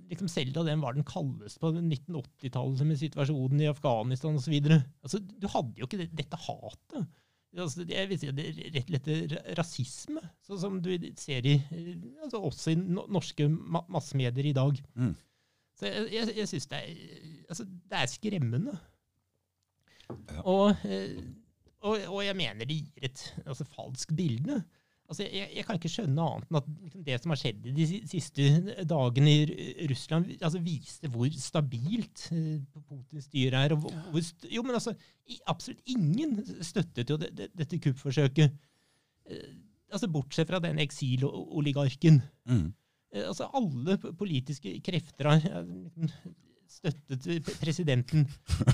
[0.10, 4.56] liksom Selv da den var den kaldeste på 1980-tallet, med situasjonen i Afghanistan osv.
[5.04, 7.08] Altså, du hadde jo ikke det, dette hatet.
[7.58, 11.46] Altså, det- jeg vil si det er rett og slett rasisme, sånn som du ser
[11.48, 11.56] i,
[12.24, 14.78] altså også i norske ma massemedier i dag.
[14.96, 15.16] Mm.
[15.78, 16.82] Så jeg, jeg, jeg syns det,
[17.50, 18.78] altså, det er skremmende.
[20.10, 20.42] Ja.
[20.44, 21.18] Og, eh,
[21.82, 24.62] og, og jeg mener det gir et altså, falskt bilde.
[25.08, 27.86] Altså, jeg, jeg kan ikke skjønne annet enn at liksom, det som har skjedd de
[28.12, 28.48] siste
[28.90, 32.58] dagene i Russland, altså, viste hvor stabilt eh,
[32.90, 33.76] Putins styre er.
[33.76, 34.96] Og hvor, hvor st jo, men altså,
[35.32, 38.58] i, absolutt ingen støttet jo det, det, dette kuppforsøket.
[39.32, 39.54] Eh,
[39.94, 42.20] altså, bortsett fra den eksiloligarken.
[42.52, 42.68] Mm.
[43.16, 45.72] Eh, altså, alle politiske krefter har
[46.68, 48.28] støttet presidenten.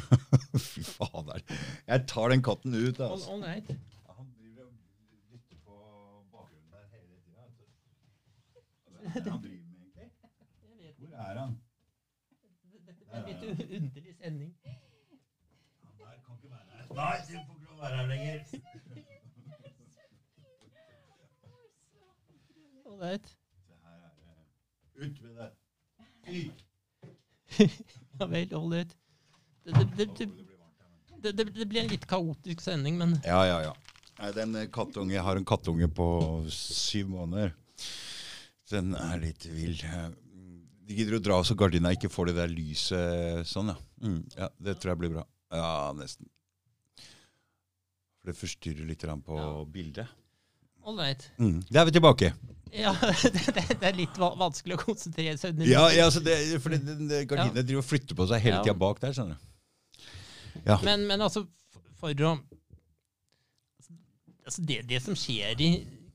[0.57, 1.41] Fy fader.
[1.87, 3.31] Jeg tar den katten ut, All, altså.
[3.31, 3.69] all right.
[4.17, 4.73] Han driver og
[5.31, 5.75] dytter på
[6.33, 7.43] bakgrunnen der hele tida.
[9.02, 10.07] Hva er det han driver med, egentlig?
[10.61, 11.53] Jeg vet Hvor er han?
[12.73, 13.43] Dette er en litt
[13.79, 14.51] underlig sending.
[15.83, 16.83] Han der kan ikke være her.
[16.99, 18.39] Nei, du får ikke lov å være her lenger.
[22.93, 23.25] Ålreit.
[23.67, 24.37] Se her er det.
[25.05, 25.49] Ut med det.
[26.27, 26.41] Fy!
[28.19, 28.91] Ja vel, ålreit.
[29.65, 30.53] Det, det, det, det, Det blir
[31.23, 33.73] det, det, det en litt kaotisk sending, men Ja, ja, ja.
[34.19, 36.07] Nei, den kattunge, Jeg har en kattunge på
[36.53, 37.53] syv måneder.
[38.73, 39.77] Den er litt vill.
[39.85, 40.09] Eh,
[40.83, 43.77] De gidder å dra så gardina ikke får det der lyset sånn, ja.
[44.03, 44.49] Mm, ja.
[44.59, 45.23] Det tror jeg blir bra.
[45.53, 46.27] Ja, nesten.
[48.19, 49.63] For det forstyrrer litt på Ja.
[49.65, 50.07] bildet.
[50.85, 51.29] all right.
[51.39, 51.61] Mm.
[51.71, 52.33] Da er vi tilbake.
[52.73, 52.91] Ja,
[53.23, 55.69] det, det, det er litt vanskelig å konsentrere seg under.
[55.69, 58.57] Ja, ja altså det, for det, det, det, gardinene driver og flytter på seg hele
[58.57, 58.63] Ja.
[58.65, 60.07] tida bak der, skjønner du.
[60.65, 60.79] Ja.
[60.83, 61.45] Men, men altså,
[62.01, 62.33] for å
[64.43, 65.69] altså det, det som skjer i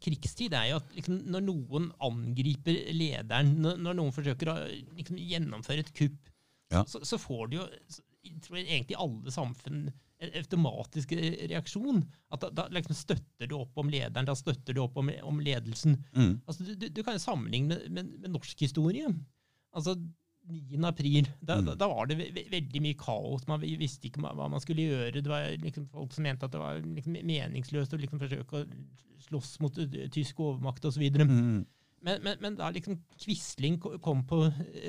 [0.04, 4.58] krigstid, er jo at liksom, når noen angriper lederen, når, når noen forsøker å
[4.98, 6.34] liksom, gjennomføre et kupp,
[6.68, 6.82] Ja.
[6.84, 7.64] så, så får du jo
[8.28, 9.86] jeg tror egentlig alle samfunn
[10.18, 12.02] en automatisk reaksjon.
[12.34, 15.38] At da, da liksom støtter du opp om lederen, da støtter du opp om, om
[15.40, 15.94] ledelsen.
[16.12, 16.34] Mm.
[16.44, 19.06] Altså, du, du, du kan jo sammenligne med, med, med norsk historie.
[19.72, 19.94] Altså,
[20.48, 20.84] 9.
[20.88, 21.66] april, da, Mm.
[21.66, 23.46] da, da var det ve ve veldig mye kaos.
[23.48, 25.22] Man visste ikke hva man skulle gjøre.
[25.22, 28.66] Det var liksom folk som mente at det var liksom meningsløst å liksom forsøke å
[29.28, 31.02] slåss mot uh, tysk overmakt osv.
[31.02, 31.66] Mm.
[32.00, 34.44] Men, men, men da liksom Quisling kom på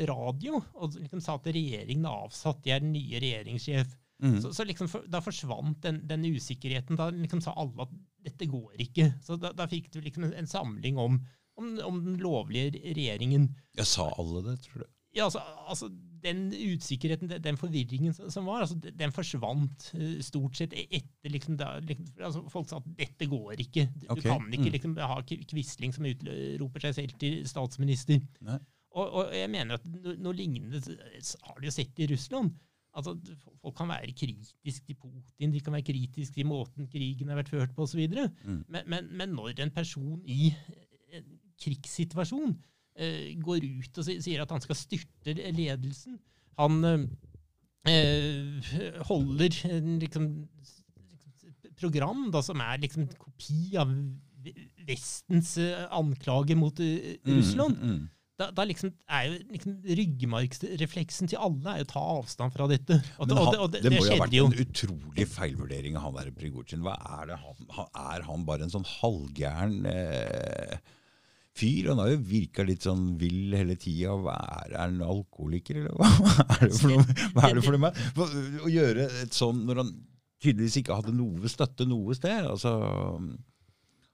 [0.08, 3.95] radio og liksom sa at regjeringen er avsatt, jeg er den nye regjeringssjef.
[4.22, 4.38] Mm.
[4.43, 6.98] Så, så liksom for, Da forsvant den, den usikkerheten.
[7.00, 7.93] Da liksom sa alle at
[8.28, 9.13] dette går ikke.
[9.24, 11.17] Så da, da fikk du liksom en, en samling om,
[11.58, 13.50] om, om den lovlige regjeringen.
[13.80, 14.89] Jeg sa alle det, tror du?
[15.15, 15.89] Ja, altså, altså
[16.24, 21.58] Den usikkerheten, den, forvirringen som, var, altså, den, forsvant eh, stort sett e- etter liksom,
[21.58, 23.88] da, liksom altså, Folk sa at 'dette går ikke'.
[24.02, 24.28] Du okay.
[24.28, 24.74] kan ikke mm.
[24.76, 28.19] liksom, ha Quisling som utroper seg selv til statsminister.
[28.91, 32.52] Og, og jeg mener at no, noe lignende har de jo sett i Russland.
[32.98, 33.15] Altså,
[33.62, 37.54] Folk kan være kritiske til Putin, de kan være kritiske til måten krigen har vært
[37.54, 38.02] ført på osv.
[38.10, 38.65] Mm.
[38.67, 40.54] Men, men, men når en person i
[41.13, 42.65] en krigssituasjon eh,
[43.43, 46.17] går ut og sier at han skal styrte ledelsen
[46.60, 47.04] Han eh,
[47.88, 49.56] eh, holder
[50.02, 50.25] liksom,
[51.80, 53.93] program da, som er liksom en kopi av
[54.89, 57.78] Vestens eh, anklage mot eh, Russland.
[57.80, 58.08] Mm, mm.
[58.39, 62.67] Da, da liksom er jo liksom ryggmargsrefleksen til alle er jo å ta avstand fra
[62.71, 62.95] dette.
[63.19, 64.45] Og, det- og, det, og det, det må jo ha vært jo.
[64.47, 66.88] en utrolig feilvurdering av han der Prigozjin.
[66.88, 70.80] Er han, han Er han bare en sånn halvgæren eh,
[71.60, 71.91] fyr?
[71.91, 74.15] Han har jo virka litt sånn vill hele tida.
[74.34, 77.17] Er er han alkoholiker, eller hva er det for noe?
[77.36, 78.00] Hva er det for noe med?
[78.63, 79.93] Å gjøre et sånn når han
[80.39, 82.48] tydeligvis ikke hadde noe støtte noe sted.
[82.48, 82.74] altså...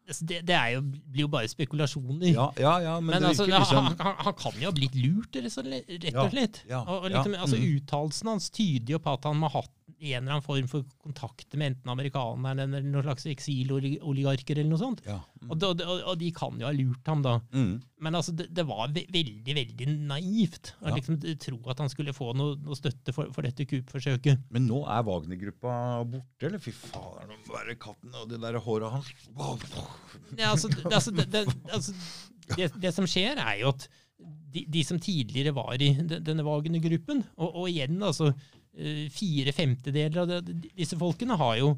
[0.06, 2.28] Altså, Det, det er jo, blir jo bare spekulasjoner.
[2.30, 5.34] Ja, ja, ja men, Men altså, liksom han, han, han kan jo ha blitt lurt,
[5.34, 6.60] rett og slett.
[6.70, 7.66] Ja, ja, og, liksom, altså, mm.
[7.80, 10.84] Uttalelsen hans tyder jo på at han må ha hatt en eller annen form for
[11.02, 15.02] kontakt med enten amerikanerne eller noen slags eksiloligarker eller noe sånt.
[15.08, 15.18] ja.
[15.42, 17.38] mm, Og, de, og, de kan jo ha lurt ham da.
[17.56, 17.78] Mm.
[18.06, 20.96] Men altså, det, det var veldig veldig naivt å Ja.
[20.98, 24.44] liksom tro at han skulle få noe, noe støtte for, for dette kuppforsøket.
[24.54, 25.76] Men nå er Wagner-gruppa
[26.12, 26.60] borte, eller?
[26.62, 29.12] Fy fader, nå må være katten og det der håret hans.
[30.38, 31.94] Ja, altså, det, altså, det, det, altså,
[32.58, 33.88] det, det som skjer, er jo at
[34.56, 38.30] de, de som tidligere var i denne Wagner-gruppen, og, og igjen altså
[39.10, 41.78] fire femtedeler av disse folkene har jo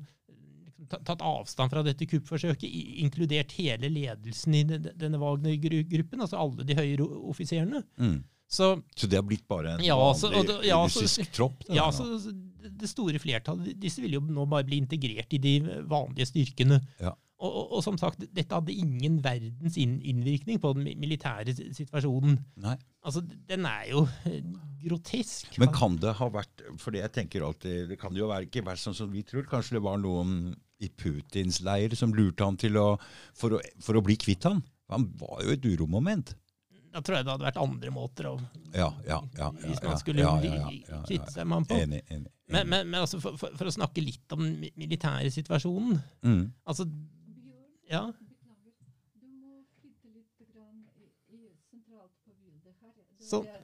[0.78, 2.70] liksom tatt avstand fra dette kuppforsøket,
[3.04, 7.84] inkludert hele ledelsen i de- denne Wagner-gruppen, altså alle de høyere offiserene.
[8.00, 8.24] Mm.
[8.50, 11.66] Så Så det har blitt bare en Ja, så- vanlig ja, så- russisk tropp?
[11.68, 12.22] det Ja, så
[12.78, 16.82] Det store flertallet disse vil jo nå bare bli integrert i de vanlige styrkene.
[17.00, 17.14] Ja.
[17.38, 22.40] Og, og, og som sagt, dette hadde ingen verdens innvirkning på den militære situasjonen.
[22.64, 22.74] Nei.
[23.06, 24.40] Altså, Den er jo eh,
[24.82, 25.60] grotesk.
[25.62, 28.66] Men kan det ha vært For det jeg tenker alltid Det kan jo være, ikke
[28.66, 29.46] være sånn som vi tror.
[29.50, 32.90] Kanskje det var noen i Putins leir som lurte han til å
[33.38, 34.64] For å, for å bli kvitt han.
[34.92, 36.34] Han var jo et uromoment.
[36.94, 38.34] Da tror jeg det hadde vært andre måter å
[38.74, 39.52] Ja, ja, ja.
[39.62, 40.26] Hvis man skulle
[41.06, 41.78] kvitte seg med han på.
[41.78, 42.02] Enig.
[42.02, 42.34] enig, enig.
[42.48, 46.44] Men, men, men altså, for, for, for å snakke litt om den militære situasjonen mm.
[46.72, 46.88] altså,
[47.90, 48.02] Ja,
[49.22, 52.94] Du må flytte litt grann i, i sentralt på bildet her.
[53.18, 53.46] Du Sånn.
[53.46, 53.60] Ja,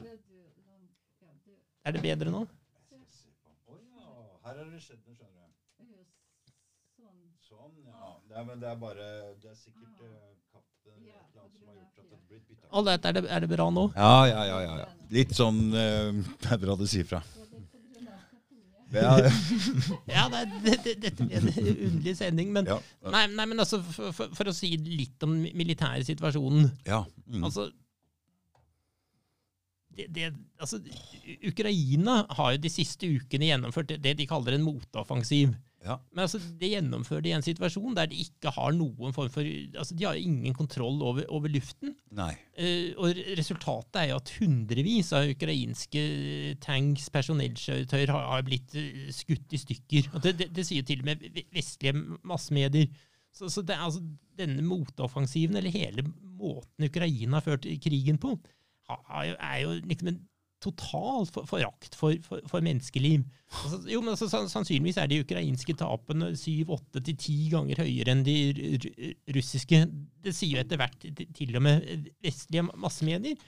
[0.00, 2.46] det Er det bedre nå?
[4.44, 6.04] Her har det skjedd noe, skjønner du.
[6.96, 7.18] sånn.
[7.44, 8.10] Sånn, ja.
[8.28, 9.06] Det er, men det er bare
[9.42, 10.62] Det er sikkert Ah.
[11.06, 13.08] Ja, som har gjort at det bytta.
[13.08, 13.84] Er, det- er det bra nå?
[13.96, 14.88] Ja, ja, ja, ja, ja.
[15.10, 17.20] Litt sånn uh, Det er bra du sier fra.
[17.20, 18.79] Og det er på grunn av Katrine.
[18.94, 19.16] Ja,
[20.10, 21.50] Ja, det, det, det, dette blir en
[21.88, 22.50] underlig sending.
[22.54, 22.78] Men, ja.
[23.12, 27.04] nei, nei, men altså, for, for, for å si litt om den militære situasjonen ja.
[27.30, 27.44] Mm.
[27.46, 27.70] Altså
[29.96, 30.78] det, det, altså,
[31.46, 35.52] Ukraina har jo de siste ukene gjennomført det, det de kaller en motoffensiv.
[35.80, 35.94] Ja.
[36.12, 39.46] Men altså, det gjennomfører de i en situasjon der de ikke har noen form for
[39.46, 41.94] altså, De har ingen kontroll over, over luften.
[42.12, 42.34] Nei.
[42.60, 46.02] Uh, og resultatet er jo at hundrevis av ukrainske
[46.60, 50.10] tanks, personellkjøretøyer, har, har blitt eh, skutt i stykker.
[50.20, 51.24] Det, det, det sier til og med
[51.56, 51.96] vestlige
[52.28, 52.90] massemedier.
[53.32, 54.02] Så, så det er altså
[54.36, 56.04] denne motoffensiven, eller hele
[56.40, 58.34] måten Ukraina har ført krigen på,
[58.90, 60.20] har jo- er jo liksom en
[60.60, 63.24] total for- forakt for, for, for menneskeliv.
[63.64, 68.12] Altså, jo, men altså, Sannsynligvis er de ukrainske tapene syv, åtte til ti ganger høyere
[68.14, 69.80] enn de ru- ru- russiske.
[70.22, 73.40] Det sier jo etter hvert til og med vestlige massemedier.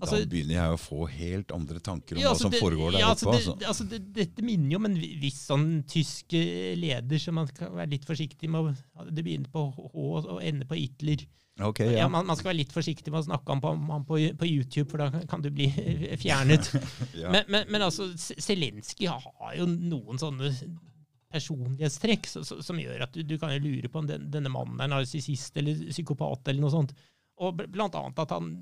[0.00, 2.60] Altså- da begynner jeg å få helt andre tanker om Ja, hva altså, som det-
[2.60, 3.26] foregår der ja, oppe.
[3.32, 3.58] altså, Altså.
[3.58, 7.46] det, altså, det, dette minner jo om en viss sånn tysk eh, leder, så man
[7.48, 11.26] skal være litt forsiktig med å Det begynner på H og ender på Hitler.
[11.58, 13.70] Okay, Ja, man, man skal være litt forsiktig med å snakke om på,
[14.06, 15.68] på, på YouTube, for da kan- kan du bli
[16.24, 16.68] fjernet.
[17.32, 20.52] Men, men, men altså, Zelenskyj har jo noen sånne
[21.32, 24.80] personlighetstrekk så- som gjør at du, du kan jo lure på om den, denne mannen
[24.80, 26.92] er narsissist eller psykopat eller noe sånt.
[27.38, 28.52] Og bl- blant annet at han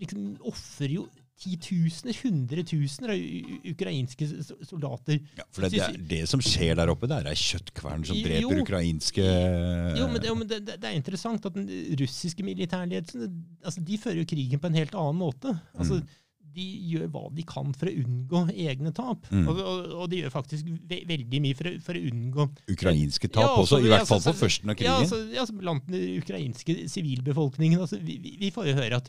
[0.00, 1.08] liksom ofrer jo
[1.40, 4.26] titusener, hundretusener av ukrainske
[4.68, 5.22] soldater.
[5.38, 8.26] Ja, for det, det, er- det som skjer der oppe, det er kjøttkvern som Jo.
[8.28, 11.68] dreper ukrainske Jo, men, det, jo, men det, er interessant at den
[12.00, 13.24] russiske militærledelsen
[13.64, 15.54] altså, de fører jo krigen på en helt annen måte.
[15.78, 16.02] Altså,
[16.50, 19.24] De gjør hva de kan for å unngå egne tap.
[19.30, 19.44] Mm.
[19.48, 23.30] Og, og, og de gjør faktisk ve veldig mye for å, for å unngå ukrainske
[23.30, 25.06] tap Ja, også, også, i ja, hvert fall altså, på førsten av Ja, krigen.
[25.06, 27.80] altså, ja, altså blant den ukrainske sivilbefolkningen.
[27.86, 29.08] Altså, vi, vi- vi får jo høre at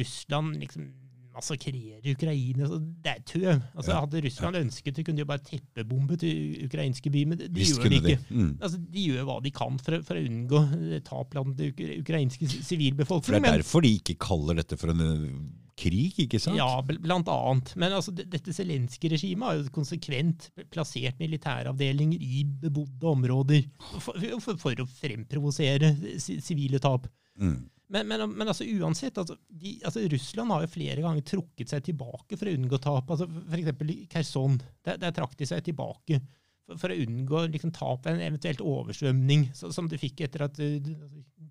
[0.00, 0.90] Russland liksom
[1.32, 2.66] massakrerer Ukraina.
[2.66, 3.62] Altså, det er tøv.
[3.74, 7.38] Altså, Ja, Hadde Russland ønsket det, kunne de jo bare teppebombet til ukrainske byer, men
[7.40, 8.18] de, Visst gjør det ikke.
[8.28, 8.36] de.
[8.36, 8.50] Mm.
[8.60, 10.62] Altså, de gjør hva de kan for, for å unngå
[11.08, 11.72] tap blant den
[12.02, 13.24] ukrainske sivilbefolkningen.
[13.24, 15.50] For det er derfor de ikke kaller dette for en
[15.82, 16.58] krig, ikke sant?
[16.60, 17.72] Ja, blant annet.
[17.80, 23.64] Men altså, dette Zelenskyj-regimet har jo konsekvent plassert militæravdelinger i bebodde områder
[23.96, 27.08] for, for, for å fremprovosere sivile tap.
[27.40, 27.62] Mm.
[27.92, 31.82] Men, men, men altså, uansett, altså, de, altså, Russland har jo flere ganger trukket seg
[31.84, 33.10] tilbake for å unngå tap.
[33.12, 34.56] Altså, for eksempel i Kherson.
[34.86, 36.22] Der, der trakk de seg tilbake
[36.66, 40.46] for, for å unngå liksom, tap ved en eventuelt oversvømning, så, som de fikk etter
[40.46, 40.90] at uh,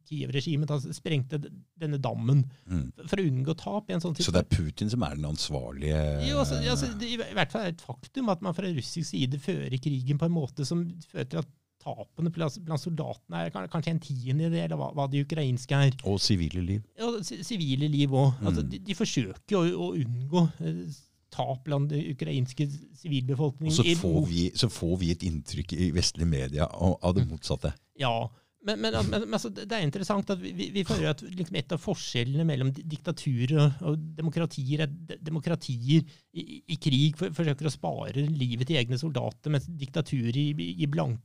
[0.10, 2.44] Kiev-regimet altså, sprengte denne dammen.
[2.66, 2.88] Mm.
[3.04, 6.02] For å unngå tap i en sånn Så det er Putin som er den ansvarlige
[6.26, 9.12] jo, altså, altså, det, I hvert fall er det et faktum at man fra russisk
[9.14, 13.92] side fører krigen på en måte som fører til at tapene blant soldatene er kanskje
[13.96, 15.96] en tiendedel av hva, hva de ukrainske er.
[16.06, 16.82] Og sivile liv.
[17.00, 18.36] Ja, sivile liv òg.
[18.46, 18.70] Altså, Mm.
[18.70, 20.84] de, de forsøker å, å unngå eh,
[21.32, 23.74] tap blant den ukrainske Og sivilbefolkningen.
[23.76, 27.72] så får, vi, så får vi et inntrykk i vestlige media av, av det motsatte.
[28.00, 28.28] Ja,
[28.64, 31.80] men, men, men, altså, det er interessant at vi, vi- føler at liksom et av
[31.82, 36.06] forskjellene mellom diktaturer og, og demokratier er at demokratier
[36.38, 40.38] i, i krig for, forsøker å spare livet til egne soldater, mens diktaturer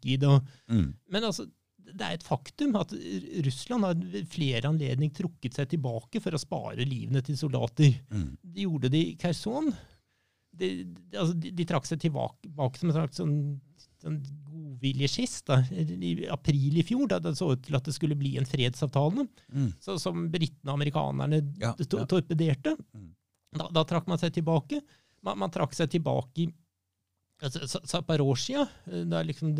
[0.08, 0.28] i det.
[0.32, 0.94] og- Mm.
[1.12, 1.44] Men altså,
[1.86, 2.90] det er et faktum at
[3.46, 7.92] Russland har flere anledninger trukket seg tilbake for å spare livene til soldater.
[8.10, 8.32] Mm.
[8.42, 9.70] De gjorde det i Kherson.
[10.56, 13.36] De, de, altså, de, de trakk seg tilbake, tilbake som en slags sånn,
[14.06, 18.16] sånn godviljegest da, i april i fjor, da det så ut til at det skulle
[18.18, 19.70] bli en fredsavtale, Mm.
[19.82, 22.06] så, som britene og amerikanerne Ja, to- ja.
[22.06, 22.76] torpederte.
[22.94, 23.10] Mm.
[23.56, 24.80] Da, da trakk man seg tilbake.
[25.22, 26.48] Man, man trakk seg tilbake i
[27.42, 29.54] altså, Zaporozhia, eh, da liksom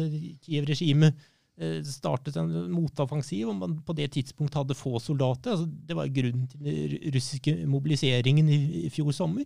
[0.44, 1.16] Kiev-regimet
[1.58, 5.54] eh, startet en motoffensiv, og man på det tidspunkt hadde få soldater.
[5.56, 9.44] Altså, det var grunnen til den russiske mobiliseringen i, i fjor sommer.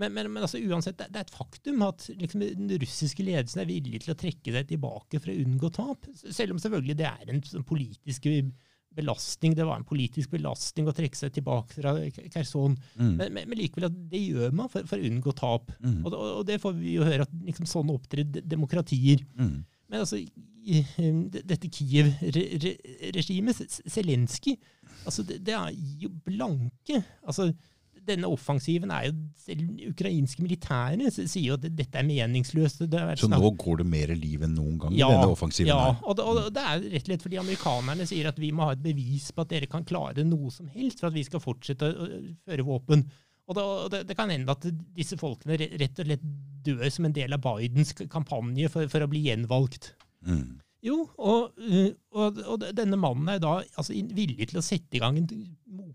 [0.00, 3.62] Men, men, men altså, uansett, det, det er et faktum at liksom, den russiske ledelsen
[3.62, 6.08] er villig til å trekke seg tilbake for å unngå tap.
[6.24, 8.26] Selv om selvfølgelig det er en sånn politisk
[8.94, 9.54] belastning.
[9.54, 11.94] Det var en politisk belastning å trekke seg tilbake fra
[12.32, 12.76] Kherson.
[12.98, 13.12] Mm.
[13.20, 15.70] Men, men, likevel, at det gjør man for, for å unngå tap.
[15.80, 16.00] Mm.
[16.04, 19.22] Og, og, det får vi jo høre, at liksom, sånn opptrer demokratier.
[19.38, 19.60] Mm.
[19.92, 20.20] Men altså,
[20.98, 24.56] um, dette Kiev-regimet, Zelenskyj,
[25.04, 25.70] altså, det, det er
[26.02, 27.02] jo blanke.
[27.22, 27.52] Altså,
[28.06, 29.14] denne offensiven er jo
[29.44, 32.84] Selv ukrainske militære sier jo at dette er meningsløst.
[32.94, 35.80] Har Så nå går det mer liv enn noen gang ja, i denne offensiven ja,
[35.90, 35.98] her.
[36.00, 38.76] og det, og det er rett og slett fordi amerikanerne sier at vi må ha
[38.76, 41.90] et bevis på at dere kan klare noe som helst for at vi skal fortsette
[41.92, 42.08] å
[42.46, 43.04] føre våpen.
[43.44, 43.58] Og
[43.92, 44.64] det, det, kan hende at
[44.96, 46.24] disse folkene rett og slett
[46.64, 49.92] dør som en del av Bidens kampanje for, for å bli gjenvalgt.
[50.24, 50.62] Mm.
[50.84, 55.00] Jo, og, uh, og, og denne mannen er da altså, villig til å sette i
[55.00, 55.28] gang en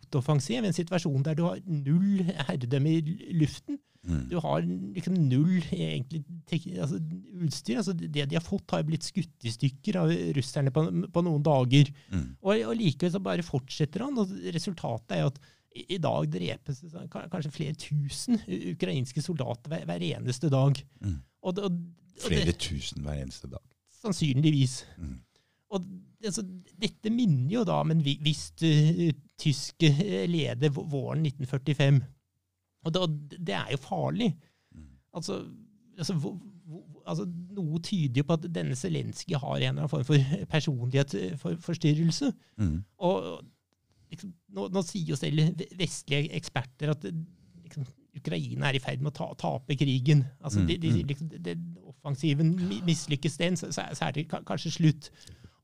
[0.09, 3.79] motoffensiv i en situasjon der du har null herredømme i luften.
[4.07, 4.29] Mm.
[4.31, 6.23] Du har liksom null egentlig
[6.79, 6.99] altså,
[7.43, 7.77] utstyr.
[7.81, 11.43] Altså, det de har fått, har blitt skutt i stykker av russerne på, på noen
[11.43, 11.91] dager.
[12.09, 12.27] Mm.
[12.39, 14.17] Og, og likevel så bare fortsetter han.
[14.17, 15.39] og Resultatet er at
[15.75, 18.39] i, i dag drepes kanskje flere tusen
[18.73, 20.79] ukrainske soldater hver, hver eneste dag.
[21.03, 21.19] Mm.
[21.43, 21.81] Og, og,
[22.19, 23.63] og Flere tusen hver eneste dag.
[23.99, 24.85] sannsynligvis.
[24.97, 25.19] Mm.
[25.75, 25.91] Og
[26.25, 26.43] altså,
[26.81, 32.01] dette minner jo da om en viss uh, tysk eh, leder våren 1945.
[32.87, 33.03] Og det,
[33.47, 34.33] det er jo farlig.
[34.75, 34.87] Mm.
[35.13, 35.41] Altså,
[35.97, 37.25] altså, hvor- hvor- altså
[37.57, 40.45] Noe tyder jo på at denne Zelenskyj har en eller annen form for
[41.09, 42.31] personlighetsforstyrrelse.
[42.57, 42.83] Mm.
[42.99, 43.43] Og
[44.11, 45.41] liksom, nå, nå sier jo selv
[45.79, 47.85] vestlige eksperter at liksom,
[48.19, 50.25] Ukraina er i ferd med å ta, tape krigen.
[50.43, 51.07] Altså, Mm, de, de, mm.
[51.07, 55.11] liksom, den offensiven mi- mislykkes den, så, så er det kanskje slutt.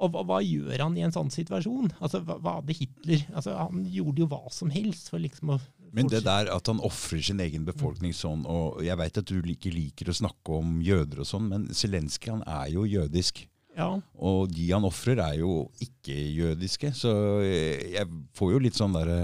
[0.04, 1.94] Og hva, hva gjør han i en sånn situasjon?
[2.04, 5.60] Altså, hva, hva hadde Hitler altså, Han gjorde jo hva som helst for liksom å
[5.96, 9.40] Men det der at han ofrer sin egen befolkning sånn, og jeg veit at du
[9.40, 13.46] ikke liker å snakke om jøder og sånn, men Zelenskyj han er jo jødisk.
[13.76, 13.90] Ja,
[14.24, 17.12] Og de han ofrer er jo ikke-jødiske, så
[17.44, 19.18] jeg får jo litt sånn derre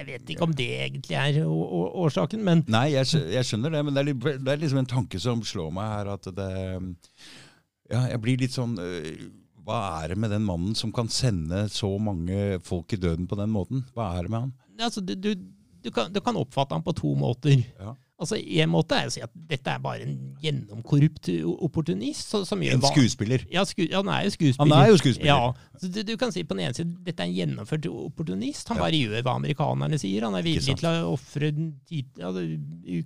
[0.00, 3.96] jeg vet ikke om det egentlig er årsaken, men Nei, jeg, jeg skjønner det, men
[3.96, 6.48] det er, litt, det er liksom en tanke som slår meg her, at det
[7.90, 9.28] Ja, jeg blir litt sånn øh,
[9.66, 13.38] Hva er det med den mannen som kan sende så mange folk i døden på
[13.38, 13.84] den måten?
[13.96, 14.54] Hva er det med han?
[14.80, 15.34] altså, du, du,
[15.84, 17.60] du, kan, du kan oppfatte han på to måter.
[17.78, 17.94] Ja.
[18.20, 21.30] Altså, En måte er å si at dette er bare en gjennomkorrupt
[21.64, 22.34] opportunist.
[22.46, 23.46] som gjør En skuespiller.
[23.50, 24.74] Ja, sku, ja, han er jo skuespiller.
[24.76, 25.30] Han er jo skuespiller.
[25.32, 28.68] Ja, du, du kan si på den ene siden dette er en gjennomført opportunist.
[28.68, 28.84] Han Ja.
[28.84, 30.26] bare gjør hva amerikanerne sier.
[30.28, 31.48] Han er villig til å ofre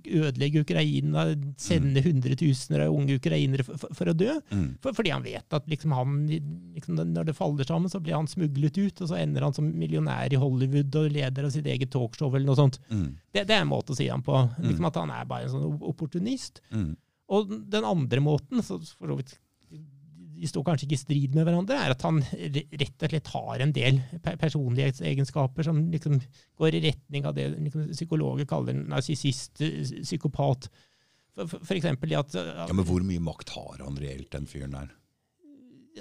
[0.05, 1.25] ødelegge Ukraina,
[1.57, 4.35] sende hundretusener av unge ukrainere for, for, for å dø.
[4.51, 4.67] Mm.
[4.83, 6.15] For, fordi han vet at liksom han,
[6.75, 9.69] liksom, når det faller sammen, så blir han smuglet ut, og så ender han som
[9.79, 12.79] millionær i Hollywood og leder av sitt eget talkshow eller noe sånt.
[12.91, 13.07] Mm.
[13.35, 14.35] Det, det er en måte å si han på.
[14.63, 16.61] Liksom At han er bare en sånn opportunist.
[16.71, 16.93] Mm.
[17.35, 19.35] Og den andre måten, så for så vidt
[20.35, 23.61] de står kanskje ikke i strid med hverandre, er at han rett og slett har
[23.63, 24.01] en del
[24.41, 26.17] personlighetsegenskaper som liksom
[26.59, 29.63] går i retning av det liksom, psykologer kaller narsissist,
[30.03, 30.67] psykopat.
[31.35, 34.47] For, for, for eksempel det at Ja, Men hvor mye makt har han reelt, den
[34.47, 34.91] fyren der?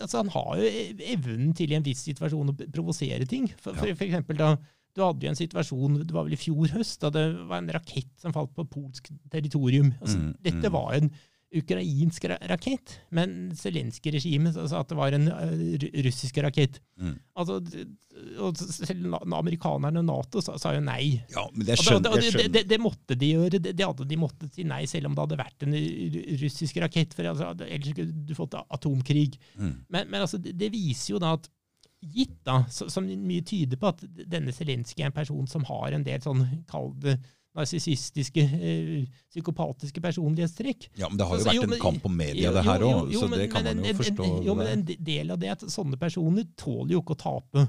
[0.01, 3.49] altså, Han har jo e- evnen til i en viss situasjon å provosere ting.
[3.59, 4.55] For, for, for eksempel da
[4.95, 7.71] du hadde jo en situasjon, det var vel i fjor høst, da det var en
[7.75, 9.93] rakett som falt på polsk territorium.
[10.01, 10.75] Altså, Mm, dette mm.
[10.75, 11.09] var en
[11.55, 16.81] ukrainsk rakett, men Zelenskyj-regimet sa at det var en eh, russisk rakett.
[16.99, 17.15] Mm.
[17.39, 17.61] Altså,
[18.43, 21.21] og selv amerikanerne og Nato sa, sa jo nei.
[21.35, 23.63] Ja, men det, skjønner, og jeg det, det, det, det måtte de gjøre.
[23.63, 25.79] Det, hadde de måttet si nei, selv om det hadde vært en
[26.43, 27.15] russisk rakett.
[27.15, 29.39] for altså, Ellers skulle du fått atomkrig.
[29.55, 29.77] Mm.
[29.89, 31.51] Men, men altså, det, det viser jo da at
[32.13, 35.93] Gitt da, så, som mye tyder på at denne Zelenskyj er en person som har
[35.97, 37.19] en del sånn, kall det
[37.55, 40.89] narsissistiske, eh, psykopatiske personlighetstrekk.
[40.99, 43.29] Ja, men det har jo vært jo, en kamp om media, det her òg, så
[43.31, 44.45] men- det kan man jo en- en- forstå.
[44.45, 47.69] Jo, men en del av det er at sånne personer tåler jo ikke å tape.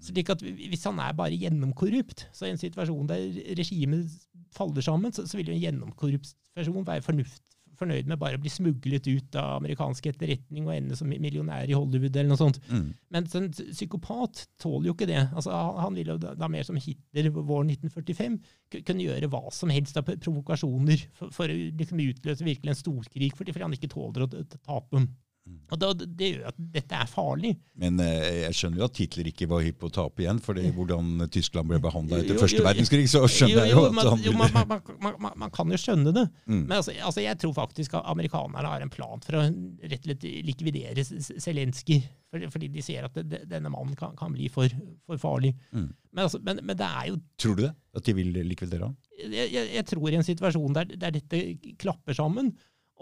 [0.00, 4.10] Slik at Hvis han er bare gjennomkorrupt, så i en situasjon der regimet
[4.50, 7.42] faller sammen, så, så vil jo en gjennomkorrupt person være fornuft,
[7.82, 11.76] fornøyd med bare å bli smuglet ut av amerikansk etterretning og ende som millionær i
[11.76, 12.60] Hollywood eller noe sånt.
[12.70, 12.88] Mm.
[13.12, 15.20] Men en psykopat tåler jo ikke det.
[15.30, 18.38] Altså, han ville jo da, mer som Hitler våren 1945
[18.86, 23.32] kunne gjøre hva som helst av provokasjoner for, for å liksom utløse virkelig en storkrig,
[23.36, 25.04] fordi, han ikke tåler å tape.
[25.42, 25.58] Mm.
[25.74, 27.52] Og da, Det gjør at dette er farlig.
[27.82, 30.58] Men eh, jeg skjønner jo at Hitler ikke var hypp på å tape igjen, For
[30.76, 34.10] hvordan Tyskland ble behandla etter Jo, første jo, verdenskrig, så skjønner jeg jo at man,
[34.12, 34.70] han ville man, man,
[35.02, 36.26] man, man, man kan jo skjønne det.
[36.46, 36.64] Mm.
[36.64, 40.10] Men altså, altså, jeg tror faktisk at amerikanerne har en plan for å rett og
[40.10, 42.02] slett likvidere Zelenskyj.
[42.32, 44.72] Fordi, de ser at det, denne mannen kan, kan bli for,
[45.04, 45.52] for farlig.
[45.74, 45.90] Mm.
[46.14, 47.74] Men, altså, men, men det er jo Tror du det?
[47.92, 48.94] At de vil likvidere han?
[49.22, 51.42] jeg, jeg, jeg tror i en situasjon der, der dette
[51.80, 52.52] klapper sammen,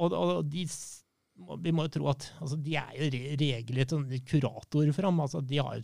[0.01, 0.65] og, og de,
[1.61, 5.21] vi må jo tro at altså, de er jo re, regelrett sånn kuratorer for ham.
[5.25, 5.83] Altså, de, har,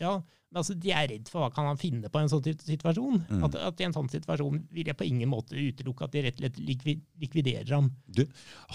[0.00, 0.12] ja,
[0.50, 3.20] men altså, de er redd for hva kan han finne på i en sånn situasjon.
[3.28, 3.44] Mm.
[3.46, 6.40] At, at i en sånn situasjon vil jeg på ingen måte utelukke at de rett
[6.40, 7.92] og slett likvi, likviderer ham.
[8.06, 8.24] Du,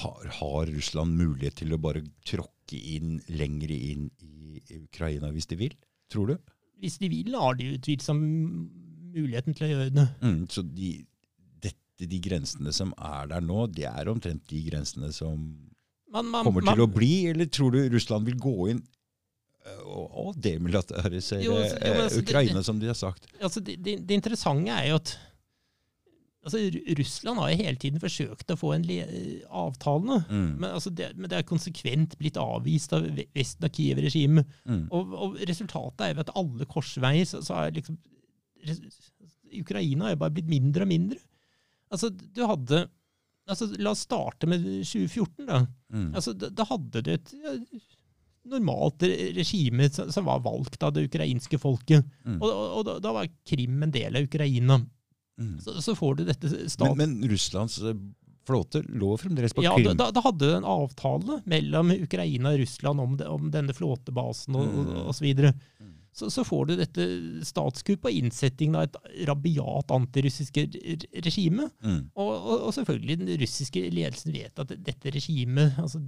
[0.03, 5.59] har, har Russland mulighet til å bare tråkke inn lenger inn i Ukraina hvis de
[5.59, 5.77] vil?
[6.11, 6.55] Tror du?
[6.81, 8.81] Hvis de vil, har de utvilsomt
[9.15, 10.07] muligheten til å gjøre det.
[10.23, 10.89] Mm, så de,
[11.63, 15.47] dette, de grensene som er der nå, det er omtrent de grensene som
[16.15, 18.81] Man, man, kommer man- til å bli, eller tror du Russland vil gå inn
[19.65, 23.27] eh, og, og demilitarisere Jo, altså, jo, altså, eh, det- Ukraina, som de har sagt?
[23.41, 25.15] altså, det, det, det interessante er jo at
[26.45, 26.61] altså,
[27.01, 28.99] Russland har jo hele tiden forsøkt å få en le
[29.49, 30.19] avtale.
[30.29, 34.45] Mm, Men, altså, det, men det er konsekvent blitt avvist av ve- Vesten og Kiev-regimet.
[34.69, 37.97] mm, Og, og resultatet er jo at alle korsveier så, så er liksom
[39.55, 41.19] Ukraina har jo bare blitt mindre og mindre.
[41.93, 42.85] Altså, du hadde
[43.47, 45.61] altså, La oss starte med 2014, da.
[45.93, 46.09] mm.
[46.15, 47.55] Altså, da, da hadde du et ja,
[48.45, 49.01] normalt
[49.35, 52.05] regime som, som var valgt av det ukrainske folket.
[52.25, 52.37] Mm.
[52.41, 54.79] Og, og, og da, da var Krim en del av Ukraina.
[55.41, 55.55] Mm.
[55.63, 56.93] Så, så får du dette stat...
[56.95, 57.97] Men, men Russlands eh,
[58.45, 59.95] flåte lå fremdeles på ja, Krim.
[59.97, 64.55] da, da hadde du en avtale mellom Ukraina og Russland om, det, om denne flåtebasen
[64.61, 64.99] og, og, Mm.
[65.07, 65.25] og så.
[66.15, 67.05] Så, så får du dette
[67.43, 70.63] statskuppet og innsettingen av et rabiat antirussiske
[71.25, 71.67] regime.
[71.83, 72.05] Mm.
[72.15, 75.99] Og, og, og selvfølgelig den russiske ledelsen vet at dette regimet altså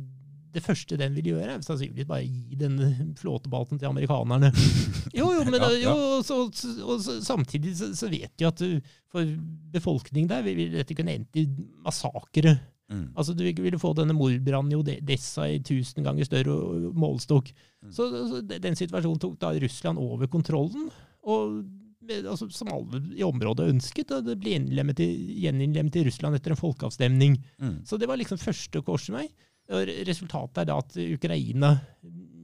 [0.58, 2.88] Det første den vil gjøre, er sannsynligvis bare gi denne
[3.20, 4.54] flåtebaten til amerikanerne.
[5.18, 5.92] Jo, jo, men Ja, jo, ja.
[5.92, 6.40] og, så,
[6.84, 9.28] og så, samtidig så, så vet de at uh, for
[9.76, 11.46] befolkningen der vil dette kunne endt i
[11.84, 12.56] massakre.
[12.88, 13.08] Mm.
[13.20, 17.52] Altså Du ville få denne mordbrannen i Odessa i tusen ganger større målestokk.
[17.84, 17.92] Mm.
[17.92, 20.88] Så, så den situasjonen tok da Russland over kontrollen,
[21.28, 21.66] og
[22.08, 24.12] altså, som alle i området ønsket.
[24.16, 25.10] og Det ble i,
[25.44, 27.38] gjeninnlemmet i Russland etter en folkeavstemning.
[27.60, 27.78] Mm.
[27.86, 29.28] Så det var liksom første korsvei.
[29.68, 31.74] Og resultatet er da at Ukraina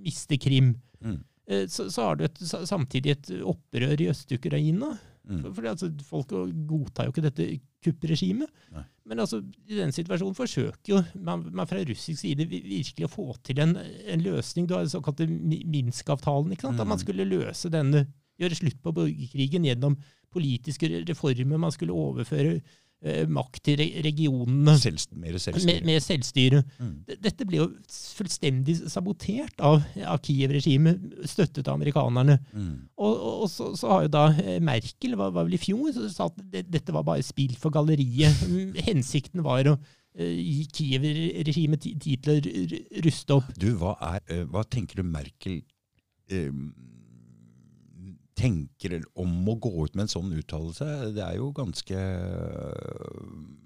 [0.04, 0.74] mister Krim.
[1.00, 1.22] Mm.
[1.48, 4.98] Eh, Så, så har du et, samtidig et opprør i Øst-Ukraina.
[5.24, 5.40] Mm.
[5.40, 6.34] For, for altså, Folk
[6.68, 7.48] godtar jo ikke dette
[7.84, 8.50] kuppregimet.
[8.74, 8.84] Nei.
[9.06, 13.26] Men altså, i den situasjonen forsøker jo man, man fra russisk side virkelig å få
[13.44, 14.68] til en, en løsning.
[14.68, 16.52] Du har den såkalte Minsk-avtalen.
[16.56, 16.80] ikke sant?
[16.80, 17.04] At man Mm.
[17.06, 18.06] skulle løse denne,
[18.40, 19.98] gjøre slutt på borgerkrigen gjennom
[20.34, 21.58] politiske reformer.
[21.60, 22.62] Man skulle overføre
[23.28, 25.82] makt til regionene Selv, mer med, selvstyre.
[25.90, 26.62] med selvstyre.
[26.80, 26.94] Mm.
[27.26, 32.38] Dette ble jo fullstendig sabotert av, av Kiev-regimet, støttet av amerikanerne.
[32.54, 32.78] Mm.
[32.96, 35.90] Og, og, og så, så har jo da eh, Merkel, var, var vel i fjor,
[35.96, 38.40] så sa at det, dette var bare spill for galleriet.
[38.54, 39.76] Mm, Hensikten var å
[40.16, 43.52] eh, gi Kiev-regimet ti- tid til å ruste opp.
[43.60, 45.60] Du, hva, er, eh, hva tenker du Merkel
[46.32, 46.52] eh,
[48.36, 50.88] tenker om å gå ut med en sånn uttalelse?
[51.16, 51.98] Det er jo ganske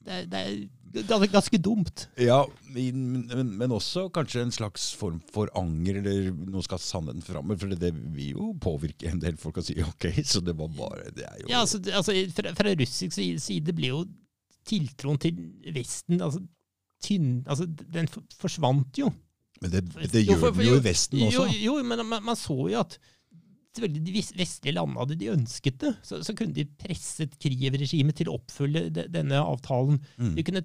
[0.08, 2.08] Det, er- det er ganske, dumt.
[2.18, 7.22] Ja, men, men- men også kanskje en slags form for anger, eller nå skal sannheten
[7.24, 7.52] fram.
[7.58, 10.70] For det, det vil jo påvirke en del folk å si ok, så det var
[10.70, 13.12] bare Det er jo Ja, altså, altså fra, fra russisk
[13.44, 14.06] side blir jo
[14.68, 15.38] tiltroen til
[15.76, 16.42] Vesten altså,
[17.04, 18.08] tynn, altså, Den
[18.40, 19.12] forsvant jo.
[19.62, 21.46] Men det, det Jo, gjør for- for- den jo i Vesten også.
[21.52, 22.98] Jo, jo men man, man så jo at
[23.78, 28.32] selvfølgelig de vestlige landene hadde de ønsket det, så, så kunne de presset Kiev-regimet til
[28.32, 30.00] å oppfølge de, denne avtalen.
[30.18, 30.34] Mm.
[30.38, 30.64] De kunne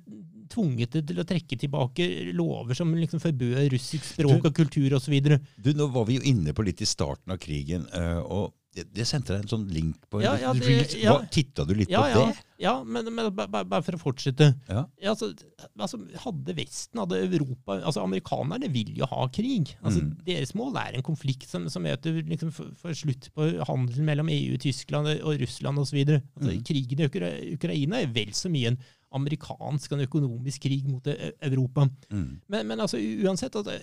[0.52, 5.14] tvunget det til å trekke tilbake lover som liksom forbød russisk språk og kultur osv.
[5.22, 9.06] Du, Nå var vi jo inne på litt i starten av krigen, eh, og jeg,
[9.06, 11.12] sendte deg en sånn link på Ja, ja, det- ja.
[11.18, 12.38] Hva- Titta du litt Ja, på ja, det?
[12.58, 14.54] ja, men, men ba- ba- bare for å fortsette.
[14.68, 14.86] Ja.
[15.02, 15.34] Ja, altså,
[15.78, 19.74] altså, hadde Vesten, hadde Europa altså Amerikanerne vil jo ha krig.
[19.84, 20.24] Altså, Mm.
[20.24, 24.56] Deres mål er en konflikt som, som du liksom får slutt på handelen mellom EU,
[24.56, 25.98] Tyskland og Russland osv.
[26.06, 26.64] Altså, Mm.
[26.64, 28.78] Krigen i Ukra Ukraina er vel så mye en
[29.12, 31.90] amerikansk og en økonomisk krig mot E- Europa.
[32.10, 32.40] Mm.
[32.48, 33.78] Men, men altså, uansett altså,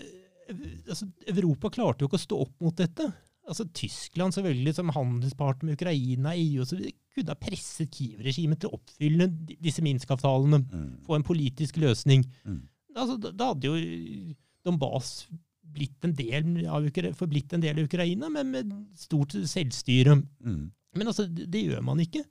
[0.89, 3.13] altså, Europa klarte jo ikke å stå opp mot dette.
[3.50, 6.84] Altså, Tyskland selvfølgelig som handelspartner med Ukraina, EU osv.
[7.16, 10.62] kunne ha presset Kiev-regimet til å oppfylle disse Minsk-avtalene.
[10.70, 10.89] Mm.
[11.08, 12.28] Få en politisk løsning.
[12.45, 12.62] Mm.
[12.95, 14.36] Altså, da, da hadde jo
[14.66, 15.24] Donbas
[15.70, 16.86] blitt en del av,
[17.18, 20.18] forblitt en del av Ukraina, men med stort selvstyre.
[20.45, 20.70] Mm.
[20.97, 22.24] Men altså, det, gjør man ikke.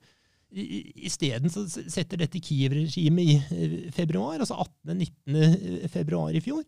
[0.49, 4.57] Isteden så setter dette Kiev-regimet i eh, februar, altså
[4.87, 5.87] 18.-19.
[5.93, 6.63] februar i fjor,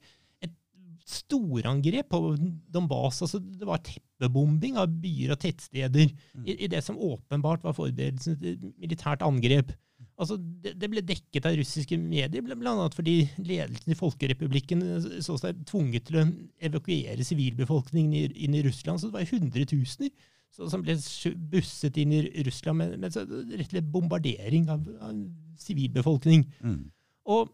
[1.07, 2.19] storangrep på
[2.71, 3.21] Donbas.
[3.25, 8.37] Altså, det var teppebombing av byer og tettsteder i, i det som åpenbart var forberedelsen
[8.39, 9.73] til et militært angrep.
[10.21, 12.89] Altså, det, det ble dekket av russiske medier, bl.a.
[12.93, 14.83] fordi ledelsen i Folkerepublikken
[15.23, 16.27] så seg tvunget til å
[16.61, 19.01] evakuere sivilbefolkningen inn i Russland.
[19.01, 20.13] Så det var hundretusener
[20.51, 20.97] som ble
[21.51, 25.21] busset inn i Russland med, med rett og slett bombardering av, av
[25.61, 26.43] sivilbefolkning.
[26.59, 26.81] Mm.
[27.31, 27.49] Og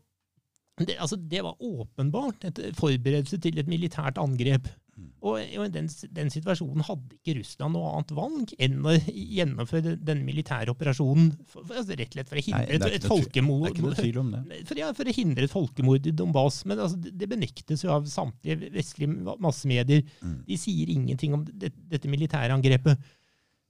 [0.86, 4.67] det, altså, det var åpenbart et forberedelse til et militært angrep.
[4.97, 5.09] Mm.
[5.30, 10.23] Og, i den, den situasjonen hadde ikke Russland noe annet valg enn å gjennomføre den
[10.25, 11.32] militære operasjonen.
[11.45, 13.78] For, for, altså, rett og slett for å hindre er et, et folkemord.
[13.78, 14.63] Er.
[14.69, 16.63] For, ja, for å hindre et folkemord i Donbas.
[16.69, 20.05] Men altså, det, det benektes jo av samtlige vestlige massemedier.
[20.21, 20.39] Mm.
[20.49, 23.01] De sier ingenting om det, dette militære angrepet.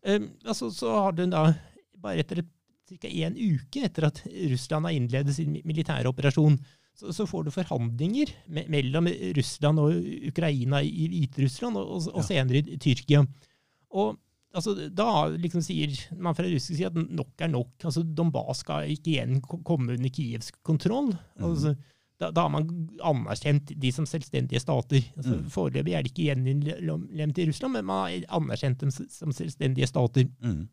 [0.08, 1.50] Um, altså, så har den da,
[2.04, 2.44] bare etter
[2.88, 3.12] ca.
[3.12, 6.56] én uke etter at Russland har innledet sin militære operasjon,
[6.98, 12.64] så, så får du forhandlinger me mellom Russland og Ukraina i Hviterussland, og, og, senere
[12.64, 13.22] i Tyrkia.
[13.94, 14.16] Og
[14.58, 17.76] altså, da liksom sier man fra russisk side at nok er nok.
[17.84, 21.14] altså Donbas skal ikke igjen komme under Kievs kontroll.
[21.38, 21.76] Altså,
[22.18, 22.70] da, da har man
[23.06, 25.04] anerkjent de som selvstendige stater.
[25.18, 25.50] Altså, Mm.
[25.54, 30.26] Foreløpig er de ikke gjeninnlemmet i Russland, men man har anerkjent dem som selvstendige stater.
[30.42, 30.66] Mm.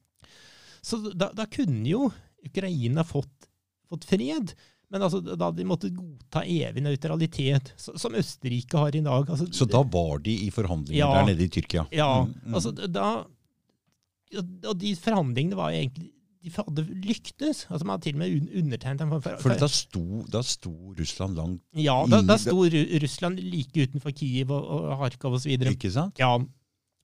[0.84, 2.08] Så da, da kunne jo
[2.44, 3.48] Ukraina fått,
[3.88, 4.54] fått fred,
[4.94, 9.26] men altså, da de måtte godta evig nøytralitet, som Østerrike har i dag.
[9.34, 11.08] Altså, Så da var de i forhandlinger Ja.
[11.18, 11.82] der nede i Tyrkia?
[11.90, 12.54] Ja, Mm, mm.
[12.54, 13.08] altså da
[14.68, 16.10] Og de forhandlingene var egentlig
[16.44, 17.64] De hadde lyktes.
[17.70, 19.10] Altså Man hadde til og med undertegnet dem.
[19.14, 22.64] For, for, For da sto, da sto Russland langt Ja, da, da sto
[23.02, 25.54] Russland like utenfor Kiev og, og Harkov osv.
[25.56, 26.18] Ikke sant?
[26.20, 26.36] Ja.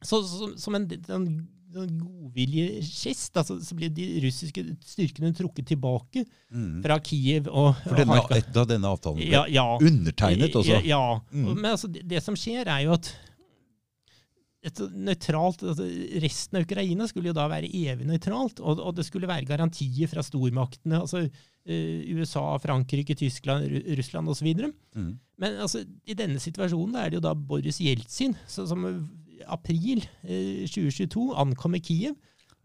[0.05, 1.27] Så, så, som en sånn,
[1.75, 6.81] sånn godvilje gest, altså, så ble de russiske styrkene trukket tilbake Mm.
[6.83, 8.67] fra Kiev og, For og denne, Kharkov.
[8.67, 9.67] denne avtalen ble Ja, ja.
[9.79, 10.81] undertegnet også?
[10.81, 11.21] Ja, ja.
[11.33, 11.55] Mm.
[11.61, 13.13] Men altså, det, det som skjer, er jo at
[14.63, 15.87] et nøytralt, altså
[16.21, 20.11] Resten av Ukraina skulle jo da være evig nøytralt, og, og det skulle være garantier
[20.11, 20.99] fra stormaktene.
[21.01, 24.51] altså eh, USA, Frankrike, Tyskland, Ru Russland osv.
[24.99, 25.15] Mm.
[25.41, 28.85] Men altså, i denne situasjonen er det jo da Boris Jeltsin som,
[29.49, 32.15] april eh, 2022 ankommer Kiev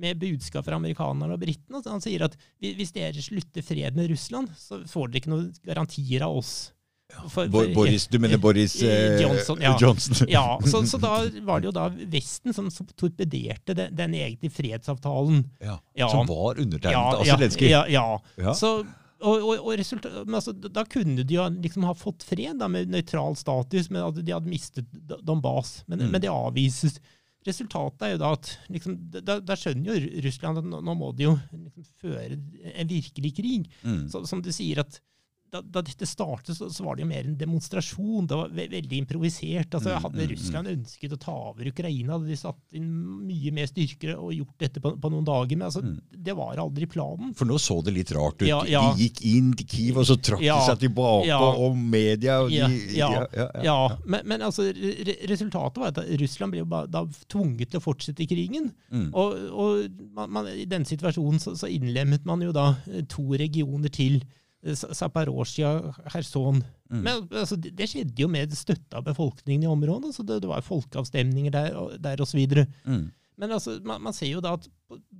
[0.01, 1.79] med budskap fra amerikanerne og britene.
[1.87, 6.25] Han sier at hvis dere slutter fred med Russland, så får dere ikke noen garantier
[6.27, 6.55] av oss.
[7.29, 9.75] For- for- Boris, du mener Boris eh, Johnson, ja.
[9.79, 10.27] Johnson.
[10.27, 12.67] Ja, så, så da var det jo da Vesten som
[12.97, 15.45] torpederte den, den egentlige fredsavtalen.
[15.63, 16.09] Ja, Ja.
[16.11, 17.69] Som var undertegnet av ja, Zelenskyj.
[17.93, 18.07] ja.
[18.41, 18.53] Ja.
[18.57, 18.73] Så,
[19.25, 22.91] og, og, og men altså, da kunne de jo liksom ha fått fred da, med
[22.93, 24.89] nøytral status, men at de hadde mistet
[25.25, 25.79] Donbas.
[25.87, 26.11] Men, Mm.
[26.13, 26.99] men det avvises.
[27.45, 31.11] resultatet er jo da at liksom, da, da skjønner jo Russland at nå, nå må
[31.15, 32.39] de jo liksom føre
[32.73, 33.67] en virkelig krig.
[33.83, 34.07] Mm.
[34.09, 34.97] Så, som du sier at
[35.55, 38.27] da, da dette startet, så, så var det jo mer en demonstrasjon.
[38.29, 39.71] Det var ve veldig improvisert.
[39.79, 40.31] Altså, Mm, hadde mm, mm.
[40.35, 42.89] Russland ønsket å ta over Ukraina, hadde de satt inn
[43.29, 45.55] mye mer styrker og gjort dette på, på noen dager.
[45.55, 45.99] Men altså, Mm.
[46.25, 47.33] det var aldri planen.
[47.37, 48.47] For nå så det litt rart ut.
[48.49, 48.81] Ja, ja.
[48.95, 51.39] De gikk inn til Kiev, og så trakk Ja, de seg tilbake, ja.
[51.39, 55.93] og media og de, Ja, ja, ja, ja, Ja, men, men altså, re resultatet var
[55.93, 58.71] at Russland ble jo bare, da tvunget til å fortsette krigen.
[58.91, 59.09] Mm.
[59.13, 63.27] Og, og man, man, i denne situasjonen så, så innlemmet man jo da eh, to
[63.39, 64.21] regioner til.
[64.65, 65.71] Eh, Zaporozhia,
[66.11, 66.63] Kherson.
[66.91, 67.01] Mm.
[67.05, 70.13] Men altså, det, skjedde jo med støtte av befolkningen i området.
[70.15, 72.41] så Det, det var folkeavstemninger der, og- der osv.
[72.85, 73.11] Mm.
[73.37, 74.69] Men altså, man, man ser jo da at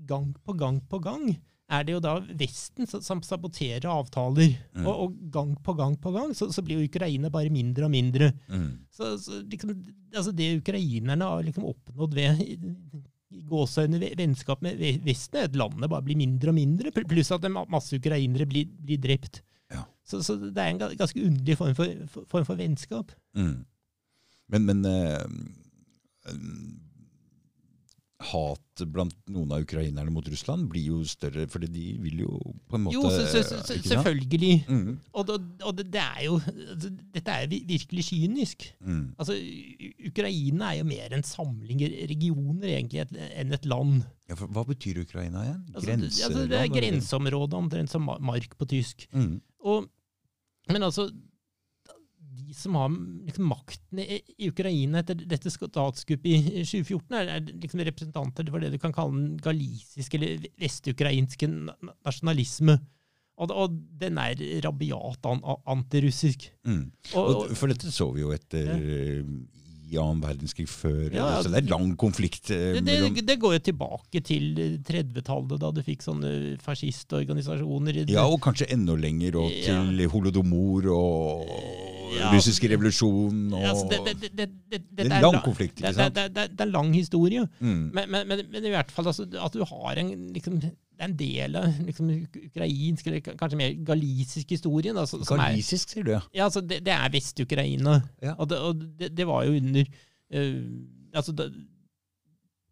[0.08, 1.36] gang på gang på gang
[1.66, 4.54] er det jo da Vesten som, saboterer avtaler.
[4.76, 4.86] Mm.
[4.86, 7.92] Og, og gang på gang på gang så, så blir jo Ukraina bare mindre og
[7.92, 8.32] mindre.
[8.48, 8.86] Mm.
[8.94, 9.74] Så, så liksom,
[10.14, 12.44] altså det ukrainerne har liksom oppnådd ved
[13.50, 17.46] gåseøyne vennskap med ve- Vesten, er at landet bare blir mindre og mindre, pluss at
[17.52, 19.42] masse ukrainere blir, blir drept.
[19.74, 19.84] Ja.
[20.06, 23.12] Så, så det er en ganske underlig form for, for, form for vennskap.
[23.36, 23.66] Mm.
[24.54, 25.26] Men, men eh,
[28.24, 32.38] hatet blant noen av ukrainerne mot Russland blir jo større, for de vil jo
[32.70, 34.54] på en måte Jo, så, så, så, så, selvfølgelig.
[34.72, 34.94] Mm.
[35.12, 35.36] Og, det,
[35.68, 38.70] og det, det er jo altså, Dette er virkelig kynisk.
[38.80, 39.02] Mm.
[39.20, 39.36] Altså,
[40.08, 44.06] Ukraina er jo mer en samling regioner egentlig et- enn et land.
[44.30, 45.62] Ja, for hva betyr Ukraina igjen?
[45.76, 49.10] Altså, det, altså, det er grenseområdet omtrent som mark på tysk.
[49.12, 49.42] Mm.
[49.68, 49.90] Og,
[50.72, 51.10] men altså,
[52.56, 52.90] som har
[53.28, 58.64] liksom makten i, i Ukraina etter dette statskuppet i 2014, er, er liksom representanter for
[58.64, 62.80] det du kan kalle den galisiske eller vestukrainske na- na- nasjonalisme.
[63.36, 66.48] Og, og den er rabiat an, antirussisk.
[66.64, 66.86] Mm.
[67.20, 69.24] Og, Og, for dette så vi jo etter ja.
[69.92, 71.42] i annen verdenskrig før, Ja, ja.
[71.44, 74.56] så det er lang konflikt eh, det, det, det går jo tilbake til
[74.88, 76.32] 30-tallet, da du fikk sånne
[76.64, 78.00] fascistorganisasjoner.
[78.10, 79.84] Ja, og kanskje enda lenger, og Ja.
[79.84, 81.54] til holodomor og
[82.16, 82.30] Ja.
[82.34, 86.18] russiske revolusjonen og altså, det, det, det, det, er en lang konflikt, ikke det, sant?
[86.36, 87.46] det, er en lang historie.
[87.60, 87.92] Mm.
[87.96, 90.72] Men, men, men, men i hvert fall altså, at du har en, liksom, det
[91.04, 92.12] er en del av liksom,
[92.48, 94.96] ukrainsk, eller kanskje mer galisisk historie.
[94.96, 96.22] Da, som, som er, Galisisk, sier du, ja.
[96.36, 98.00] ja, altså, det, det er Vest-Ukraina.
[98.24, 98.36] Ja.
[98.38, 100.60] Og, det, og det, det var jo under uh,
[101.16, 101.50] altså, da,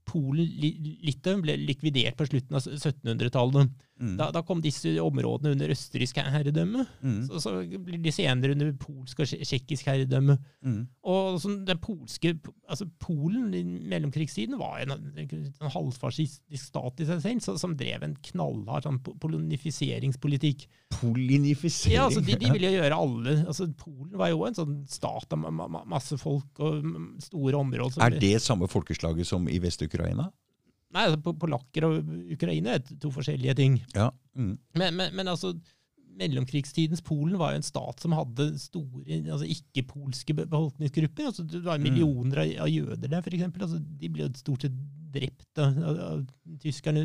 [0.07, 3.71] Polen, Li- Litauen, ble likvidert på slutten av 1700-tallet.
[4.01, 4.15] Mm.
[4.17, 6.81] Da, da kom disse områdene under østerriksk herredømme.
[7.05, 7.19] Mm.
[7.27, 10.37] Så, så blir de senere under polsk og tsje- tsjekkisk herredømme.
[10.65, 10.79] Mm.
[11.13, 12.33] Og så, den polske,
[12.67, 18.05] altså Polen i mellomkrigstiden var en, en halvfascistisk stat i seg selv, så, som drev
[18.07, 20.65] en knallhard sånn, polonifiseringspolitikk.
[20.97, 21.95] Polinifisering.
[21.95, 25.41] Ja, altså de, de ville gjøre alle altså Polen var jo en sånn stat av
[25.43, 26.85] ma ma masse folk og
[27.23, 28.01] store områder.
[28.03, 30.29] Er det samme folkeslaget som i Vest-Ukraina?
[30.93, 33.79] Nei, altså, Polakker og Ukraina er to forskjellige ting.
[33.95, 34.11] Ja.
[34.37, 34.57] Mm.
[34.77, 35.53] Men, men, men altså,
[36.19, 41.29] mellomkrigstidens Polen var jo en stat som hadde store altså ikke-polske be- befolkningsgrupper.
[41.31, 41.87] Altså, det var Mm.
[41.89, 43.65] millioner av, jøder der, eksempel.
[43.65, 44.77] Altså, de ble jo stort sett
[45.13, 46.23] drept av, av,
[46.61, 47.03] tyskerne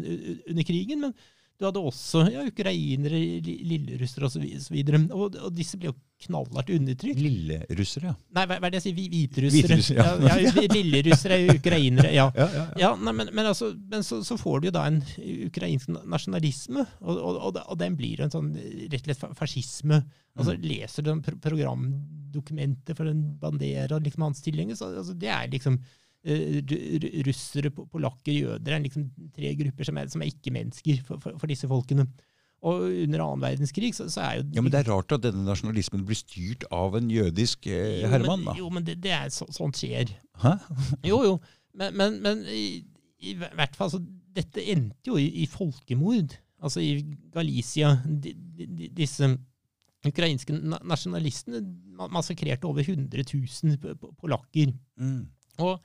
[0.49, 1.01] under krigen.
[1.01, 1.15] Men
[1.59, 4.45] du hadde også ja, ukrainere, lillerussere osv.
[4.45, 7.21] Og, så og, og disse ble jo knallhardt undertrykt.
[7.23, 8.15] Lillerussere, ja.
[8.35, 8.97] Nei, hva, hva er det jeg sier?
[8.97, 9.69] Hvi- Hviterussere.
[9.69, 10.15] Hviterussere, ja.
[10.27, 10.39] ja.
[10.49, 12.11] ja, Lillerussere er ukrainere.
[12.15, 12.27] ja.
[12.35, 12.65] Ja, ja, ja.
[12.83, 14.99] Ja, nei, men, men, altså, men så, så får du jo da en
[15.47, 20.03] ukrainsk nasjonalisme, og, og, og, og den blir jo en sånn rett og slett fascisme.
[20.39, 20.67] Altså, Mm.
[20.71, 25.79] Leser du pro programdokumentet for en Bandera, liksom hans tilhenger, så altså, det er liksom
[26.29, 31.21] ru- russere, po- polakker, jøder er liksom tre grupper som er, som er ikke-mennesker for,
[31.23, 32.07] for, for disse folkene.
[32.67, 35.45] Og under annen verdenskrig så, så er jo Ja, men Det er rart at denne
[35.47, 38.43] nasjonalismen blir styrt av en jødisk eh, Jo, herremann.
[38.49, 38.55] da.
[38.59, 40.11] jo, men det, det er så, sånt skjer.
[40.43, 40.57] Hæ?
[41.07, 41.37] Jo, jo.
[41.79, 42.83] Men, men, men i,
[43.31, 44.01] i hvert fall, så
[44.35, 46.35] dette endte jo i, i folkemord.
[46.59, 46.97] Altså i
[47.35, 47.93] Galicia.
[48.07, 49.29] De, de, disse
[50.07, 50.55] ukrainske
[50.87, 51.61] nasjonalistene
[52.15, 54.73] massakrerte over 100 000 p- p- polakker.
[54.99, 55.29] Mm.
[55.63, 55.79] Og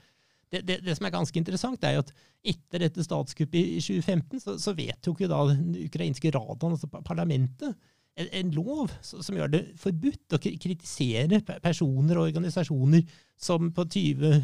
[0.54, 2.14] det, det, det som er ganske interessant, er jo at
[2.54, 7.76] etter dette statskuppet i 2015, så, så vedtok jo da den ukrainske radaen, altså parlamentet,
[8.14, 13.08] en, en lov som, gjør det forbudt å kritisere personer og organisasjoner
[13.42, 14.36] som på 20,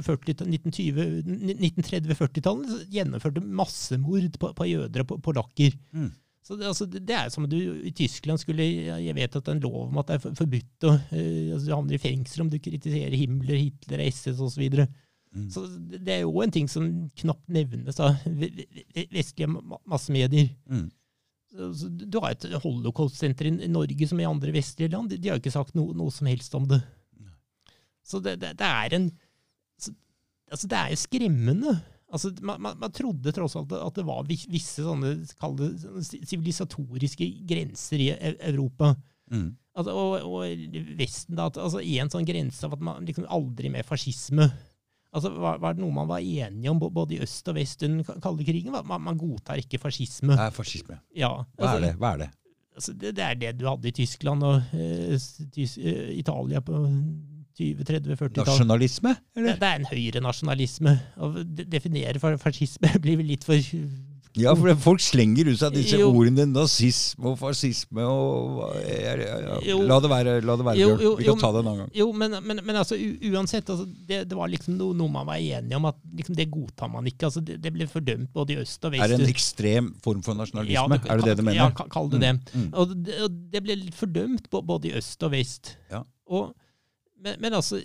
[0.00, 5.76] 1920 1930-40-tallet gjennomførte massemord på, på jøder og på polakker.
[5.92, 6.10] Mm.
[6.40, 9.44] Så det, altså, det det er som om du i Tyskland skulle Jeg vet at
[9.44, 12.02] det er en lov om at det er forbudt å eh, altså, Du havner i
[12.02, 14.64] fengsel om du kritiserer Himmler, Hitler, SS osv.
[15.30, 15.48] Mm.
[15.54, 15.62] Så
[15.94, 16.86] det er jo en ting som
[17.22, 18.50] knapt nevnes av ve-
[18.96, 19.50] ve- vestlige
[19.86, 20.48] massemedier.
[20.70, 20.88] Mm.
[22.10, 25.10] Du har et holocaust-senter i Norge som i andre vestlige land.
[25.16, 26.80] De har jo ikke sagt noe, noe som helst om det.
[28.06, 29.08] Så det, det, det er en
[29.78, 29.92] så
[30.50, 31.72] altså, det er jo skremmende.
[32.10, 38.02] Altså, man, man, man trodde tross alt at det var visse sånne det sivilisatoriske grenser
[38.02, 38.94] i E- Europa.
[39.30, 39.52] Mm.
[39.78, 41.46] Altså, og, og Vesten, da.
[41.50, 44.48] At, altså, en sånn grense av at man liksom aldri mer fascisme.
[45.12, 48.04] Altså, var, var det noe man var enige om både i øst og vest under
[48.06, 48.70] den kalde krigen?
[48.86, 50.36] Man, man godtar ikke fascisme.
[50.38, 51.00] Det er fascisme.
[51.18, 51.94] Ja, Hva altså, er det?
[51.98, 52.28] Hva er det?
[52.80, 56.62] Altså, det, det er det du hadde i Tyskland og uh, s- Tys eh, Italia
[56.62, 56.78] på
[57.58, 58.38] 20-, 30-, 40-tallet.
[58.46, 59.16] Nasjonalisme?
[59.18, 59.58] Det, Eller?
[59.60, 60.94] det er en høyrenasjonalisme.
[61.18, 61.32] Å
[61.74, 63.58] definere fascisme blir vel litt for
[64.38, 66.12] Ja, for folk slenger ut seg disse Jo.
[66.14, 69.78] ordene nazisme og fascisme og ja, ja, ja.
[69.82, 71.90] La det være, la det være Jo, jo, Vi kan ta det en annen gang.
[71.98, 72.94] Jo, men, men, men altså,
[73.32, 76.46] uansett, altså, det, det var liksom noe, noe man var enige om, at liksom, det
[76.52, 77.26] godtar man ikke.
[77.26, 79.02] Altså, det, det ble fordømt både i øst og vest.
[79.02, 81.00] Er det en ekstrem form for nasjonalisme?
[81.10, 81.62] Er det det du mener?
[81.64, 82.34] Ja, kall det det.
[82.54, 82.68] Mm.
[82.70, 85.74] Og det, og det ble fordømt både i øst og vest.
[85.90, 86.04] Ja.
[86.30, 86.52] Og,
[87.18, 87.82] men, men altså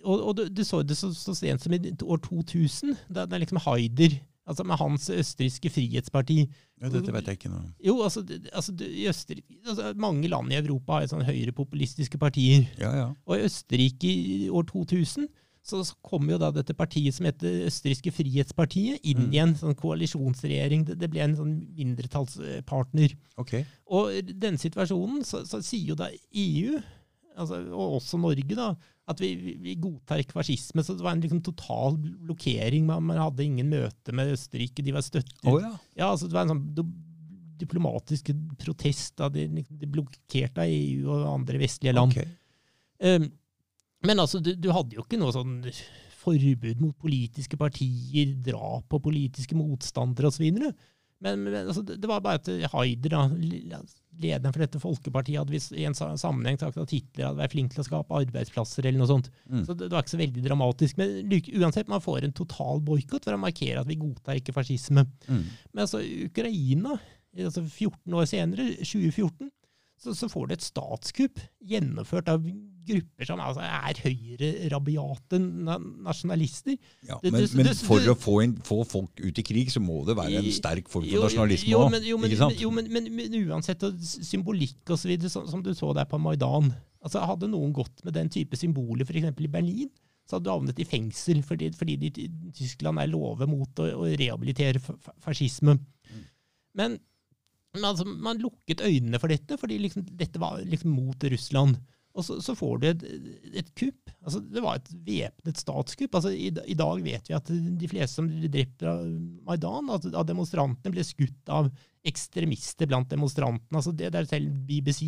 [0.00, 3.36] Og, og du, du så det så, så sent som i år 2000, da, da
[3.36, 4.14] liksom Haider
[4.48, 6.38] Altså med hans østerrikske frihetsparti.
[6.80, 7.74] Ja, dette vet jeg ikke noe om.
[7.84, 8.22] Jo, altså,
[8.52, 12.64] altså altså Mange land i Europa har sånne høyrepopulistiske partier.
[12.80, 13.08] Ja, ja.
[13.26, 15.28] Og i Østerrike i år 2000
[15.70, 19.32] så kom jo da dette partiet som heter Østerrikske Frihetspartiet, inn Mm.
[19.34, 20.86] i en sånn koalisjonsregjering.
[20.88, 23.14] Det, det ble en sånn mindretallspartner.
[23.38, 23.52] Ok.
[23.92, 26.80] Og i denne situasjonen så, så sier jo da EU,
[27.40, 28.70] altså, og også Norge, da,
[29.10, 30.84] at vi, vi, vi godtar ikke fascisme.
[30.86, 32.86] Så det var en liksom total blokkering.
[32.88, 34.84] Man, man hadde ingen møte med Østerrike.
[34.86, 35.40] De var støttet.
[35.48, 35.72] Oh, ja.
[35.98, 36.66] Ja, altså det var en sånn
[37.60, 39.16] diplomatiske diplomatisk protest.
[39.20, 39.28] Da.
[39.32, 42.14] De, liksom, de blokkerte av EU og andre vestlige land.
[42.14, 42.30] Okay.
[43.00, 43.26] Um,
[44.06, 45.58] men altså, du, du hadde jo ikke noe sånn
[46.20, 50.46] forbud mot politiske partier, drap på politiske motstandere osv.
[51.20, 53.80] Men, men altså, det det var bare at Haider, da,
[54.20, 57.82] lederen for dette folkepartiet, hadde i en sammenheng sagt at Hitler hadde vært flink til
[57.82, 59.30] å skape arbeidsplasser eller noe sånt.
[59.46, 59.62] Mm.
[59.68, 61.00] Så det, det var ikke så veldig dramatisk.
[61.00, 65.06] Men uansett, man får en total boikott for å markere at vi godtar ikke fascisme.
[65.28, 65.46] Mm.
[65.72, 66.98] Men altså, Ukraina,
[67.38, 69.50] altså 14 år senere, 2014,
[70.00, 72.44] så, så får du et statskupp gjennomført av
[72.90, 76.78] grupper som altså er høyrerabiate na nasjonalister.
[77.06, 79.80] Ja, men, det- men for det- å få, inn, få folk ut i krig, så
[79.84, 81.90] må det være en sterk form for Jo, nasjonalisme jo, òg.
[81.90, 85.92] men, jo, men, jo, men, men, uansett, symbolikk og så videre, som, som du så
[85.94, 86.72] der på Maidan
[87.02, 89.30] altså Hadde noen gått med den type symboler f.eks.
[89.40, 89.88] i Berlin,
[90.28, 94.04] så hadde du havnet i fengsel fordi, fordi de, Tyskland er lovet mot å, å
[94.20, 95.78] rehabilitere fa- fa- fascisme.
[96.10, 96.26] Mm.
[96.74, 96.98] Men
[97.78, 101.78] altså, man lukket øynene for dette, fordi liksom, dette var liksom mot Russland.
[102.18, 103.02] Og så, så får du et,
[103.60, 104.10] et kupp.
[104.24, 106.16] Altså, det var et væpnet statskupp.
[106.18, 109.04] Altså, i, I dag vet vi at de fleste som ble drept av
[109.46, 111.70] Maidan, at, av demonstrantene, ble skutt av
[112.10, 113.78] ekstremister blant demonstrantene.
[113.78, 115.04] Altså, det der selv BBC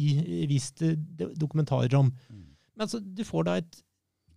[0.50, 2.12] viste dokumentarer om.
[2.30, 2.46] Mm.
[2.76, 3.82] Men altså, du får da et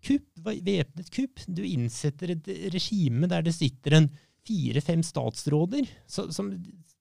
[0.06, 1.46] kupp, væpnet kupp.
[1.46, 4.10] Du innsetter et regime der det sitter en
[4.46, 6.52] fire-fem statsråder så, som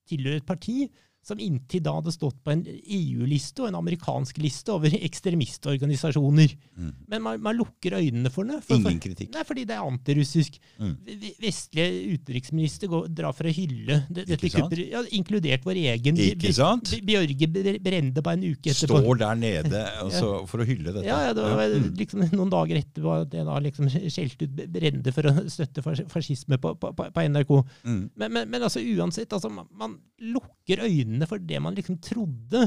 [0.09, 0.77] tilhører et parti
[1.25, 6.55] som inntil da hadde stått på en EU-liste og en amerikansk liste over ekstremistorganisasjoner.
[6.77, 6.91] Mm.
[7.09, 8.59] Men man, man lukker øynene for det.
[8.67, 9.31] For, Ingen kritikk.
[9.35, 10.59] nei, fordi det er antirussisk.
[10.79, 10.95] Mm.
[11.41, 16.53] Vestlige utenriksminister går, drar for å hylle det, dette kuppet, ja, inkludert vår egen Ikke
[16.57, 16.93] sant?
[17.05, 17.49] Bjørge
[17.85, 19.01] Brende bare en uke etterpå.
[19.01, 21.07] Står der nede altså, for å hylle dette.
[21.09, 21.87] Ja, ja, det var Mm.
[21.97, 26.59] liksom noen dager etterpå at jeg da liksom skjelte ut Brende for å støtte fascisme
[26.61, 27.53] på, på, på på NRK.
[27.87, 28.01] Mm.
[28.21, 29.95] Men, men, men altså uansett, altså, man, man
[30.35, 32.65] lukker øynene for det man liksom trodde.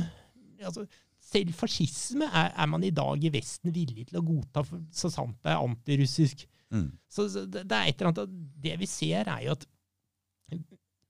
[0.63, 0.85] Altså,
[1.27, 5.11] selv fascisme er, er man i dag i Vesten villig til å godta, for, så
[5.11, 6.45] sant det er antirussisk.
[6.71, 6.89] Mm.
[7.11, 9.67] Så, så det, det er et eller annet at Det vi ser, er jo at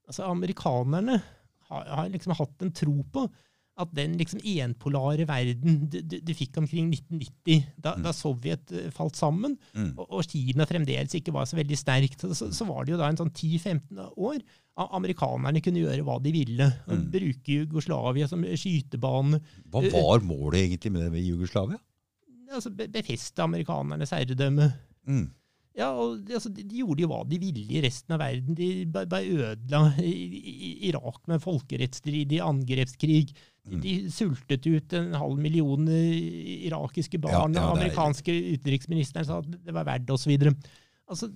[0.06, 1.18] altså, amerikanerne
[1.68, 3.26] har, har liksom hatt en tro på
[3.78, 8.02] at den liksom enpolare verden du, fikk omkring 1990, da, Mm.
[8.02, 9.92] da Sovjet eh, falt sammen, Mm.
[9.98, 13.08] og, og Kina fremdeles ikke var så veldig sterkt, så, så var det jo da
[13.08, 14.40] en sånn 10-15 år
[14.78, 16.68] at amerikanerne kunne gjøre hva de ville.
[16.90, 17.06] Mm.
[17.14, 19.40] Bruke Jugoslavia som skytebane.
[19.70, 21.78] Hva var målet egentlig med det med Jugoslavia?
[22.48, 24.70] altså Befeste amerikanernes herredømme.
[25.06, 25.26] Mm.
[25.78, 28.56] Ja, og de, altså, de, de gjorde jo hva de ville i resten av verden.
[28.58, 29.82] De ble bare ødela
[30.88, 33.30] Irak med folkerettsstridig angrepskrig.
[33.70, 34.10] De, Mm.
[34.10, 37.54] sultet ut en halv million eh, irakiske barn.
[37.54, 40.34] Ja, ja, er- amerikanske utenriksministeren sa at det var verdt osv.
[41.08, 41.28] Altså,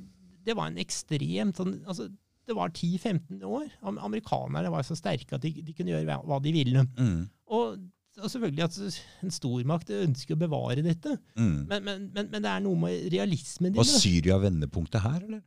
[0.44, 2.08] det var en ekstremt sånn altså,
[2.44, 3.68] Det var 10-15 år.
[3.86, 6.82] Am- Amerikanerne var så sterke at de, de kunne gjøre hva- de ville.
[6.98, 7.28] Mm.
[7.54, 7.76] Og,
[8.18, 8.78] og selvfølgelig at
[9.22, 11.14] en stormakt ønsker å bevare dette.
[11.38, 11.68] Mm.
[11.68, 13.78] Men, men, men, men det er noe med realismen din.
[13.78, 15.42] Var Syria vendepunktet her, eller?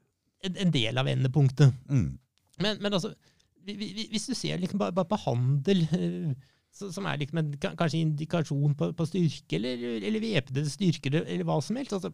[0.48, 1.74] En, en del av vendepunktet.
[1.92, 2.08] Mm.
[2.64, 3.12] Men, men altså,
[3.66, 6.34] vi- vi- hvis du ser liksom bare, bare på handel, eh,
[6.76, 11.13] så, som er liksom en ka- kanskje indikasjon på, på styrke, eller, eller væpnede styrker,
[11.13, 12.11] eller, eller hva som helst altså,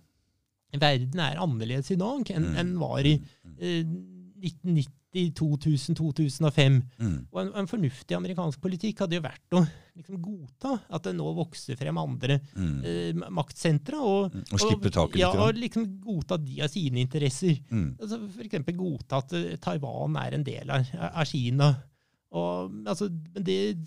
[0.71, 2.55] verden er annerledes i dag enn Mm.
[2.59, 3.55] den var i Mm.
[3.59, 3.83] eh,
[4.41, 6.77] 1990, 2000, 2005.
[7.01, 7.17] Mm.
[7.33, 9.61] Og en, en fornuftig amerikansk politikk hadde jo vært å
[9.97, 12.77] liksom godta at det nå vokser frem andre Mm.
[12.85, 14.45] eh, maktsentre, og, Mm.
[14.53, 15.21] Og slippe taket litt.
[15.25, 17.59] ja, og liksom godta de av sine interesser.
[17.69, 17.97] Mm.
[17.99, 21.75] Altså eksempel godta at eh, Taiwan er en del av, av Kina.
[22.31, 23.85] Og, altså, det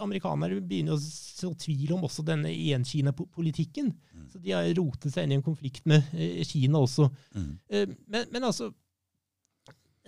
[0.00, 3.90] Amerikanere begynner å så tvil om også denne enkina-politikken.
[3.92, 4.28] Mm.
[4.32, 7.08] Så de har rotet seg inn i en konflikt med eh, Kina også.
[7.34, 7.50] Mm.
[7.68, 8.70] Eh, men, men altså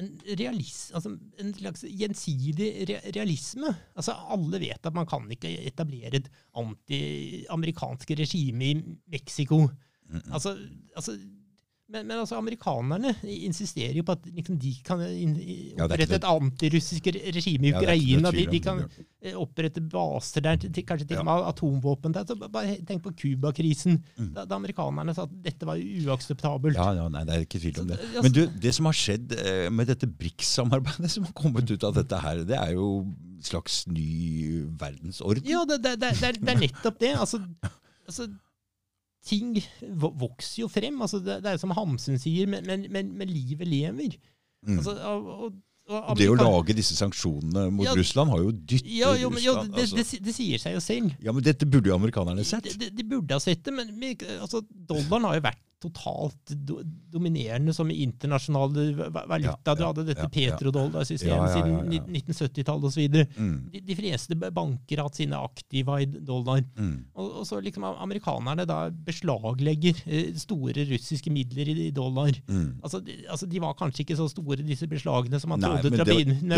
[0.00, 2.70] en, realis, altså en slags gjensidig
[3.14, 3.70] realisme.
[3.94, 6.30] Altså Alle vet at man kan ikke etablere et
[6.60, 8.76] anti-amerikansk regime i
[9.14, 9.64] Mexico.
[10.08, 10.24] Mm.
[10.30, 10.56] Altså,
[10.96, 11.16] altså
[11.92, 16.24] men, men altså, amerikanerne insisterer jo på at liksom, de kan Ja, ikke opprette et
[16.28, 18.22] antirussisk regime i Ja, Ukraina.
[18.24, 18.80] noe de, de kan
[19.20, 21.20] eh, opprette baser der, til, kanskje til Ja.
[21.20, 22.24] og med atomvåpen der.
[22.26, 24.30] Så bare tenk på Cuba-krisen, Mm.
[24.34, 26.76] da, da amerikanerne sa at dette var uakseptabelt.
[26.80, 27.98] Ja, ja, nei, det er ikke tvil om det.
[28.22, 31.94] Men du, det som har skjedd eh, med dette BRICS-samarbeidet som har kommet ut av
[32.00, 35.44] dette her, det er jo en slags ny verdensorden.
[35.44, 37.12] Ja, det, det, det, det er nettopp det.
[37.20, 37.42] Altså,
[38.08, 38.28] altså
[39.24, 39.58] ting
[39.98, 41.00] vokser jo frem.
[41.04, 44.18] Altså, det, det er som Hamsun sier, men, men, men, men livet lever.
[44.64, 44.78] Mm.
[44.78, 45.54] Altså, og, og,
[45.98, 49.42] og det å lage disse sanksjonene mot Ja, Russland har jo dyttet ja, jo, men,
[49.44, 49.74] jo, Russland.
[49.74, 49.98] det, altså.
[50.00, 51.12] det, det sier seg jo selv.
[51.24, 52.70] Ja, men dette burde jo amerikanerne sett.
[52.70, 56.54] De, de, de burde ha sett det, men men, altså, dollaren har jo vært totalt
[56.66, 56.80] do,
[57.14, 58.72] dominerende som internasjonal
[59.28, 59.74] valuta.
[59.76, 63.18] Du hadde dette petrodollarsystemet siden 1970-tallet osv.
[63.36, 66.62] Mm, De, de fleste banker har hatt sine aktiva i dollar.
[66.76, 72.32] mm, Og, og så liksom amerikanerne da beslaglegger eh, store russiske midler i, dollar.
[72.48, 72.80] mm.
[72.84, 75.90] Altså de, altså, de var kanskje ikke så store, disse beslagene, som man Nei, trodde
[75.94, 75.98] det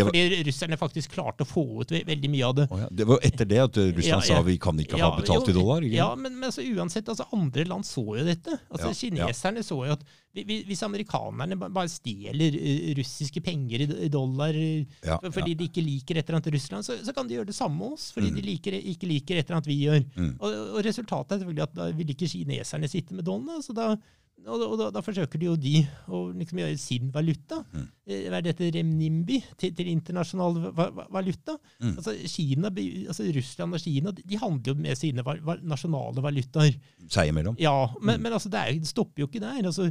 [0.02, 2.68] var- fordi russerne faktisk klarte å få ut ve veldig mye av det.
[2.72, 2.88] Å ja.
[2.90, 4.40] Det var etter det at Russland Ja, ja.
[4.40, 5.82] sa vi kan ikke ha betalt jo, i dollar.
[5.86, 5.96] Ikke?
[5.98, 8.58] Ja, men, men altså, uansett, altså, andre land så jo dette.
[8.70, 8.92] Altså.
[9.16, 10.02] Kineserne så jo at
[10.34, 14.84] vi- vi- hvis amerikanerne bare stjeler eh, russiske penger i dollar eh,
[15.32, 17.78] fordi de ikke liker et eller annet Russland, så, så kan de gjøre det samme
[17.78, 18.36] med oss, fordi Mm.
[18.36, 20.04] de liker, ikke liker et eller annet vi gjør.
[20.16, 20.36] Mm.
[20.40, 23.96] Og, og resultatet er selvfølgelig at da vil ikke kineserne sitte med dollar, så da,
[24.44, 25.72] og, da- og da, da forsøker de jo de
[26.12, 27.62] å liksom gjøre sin valuta.
[27.72, 27.86] Mm.
[28.06, 31.56] Eh, Hva er dette remnimbi til, til internasjonal va va valuta?
[31.82, 31.94] Mm.
[31.96, 32.70] Altså, Kina,
[33.08, 36.76] altså Russland og Kina de handler jo med sine va nasjonale valutaer.
[37.08, 37.56] Seg imellom.
[37.58, 38.22] Ja, men, Mm.
[38.22, 39.62] men altså, det, er, det stopper jo ikke der.
[39.66, 39.90] altså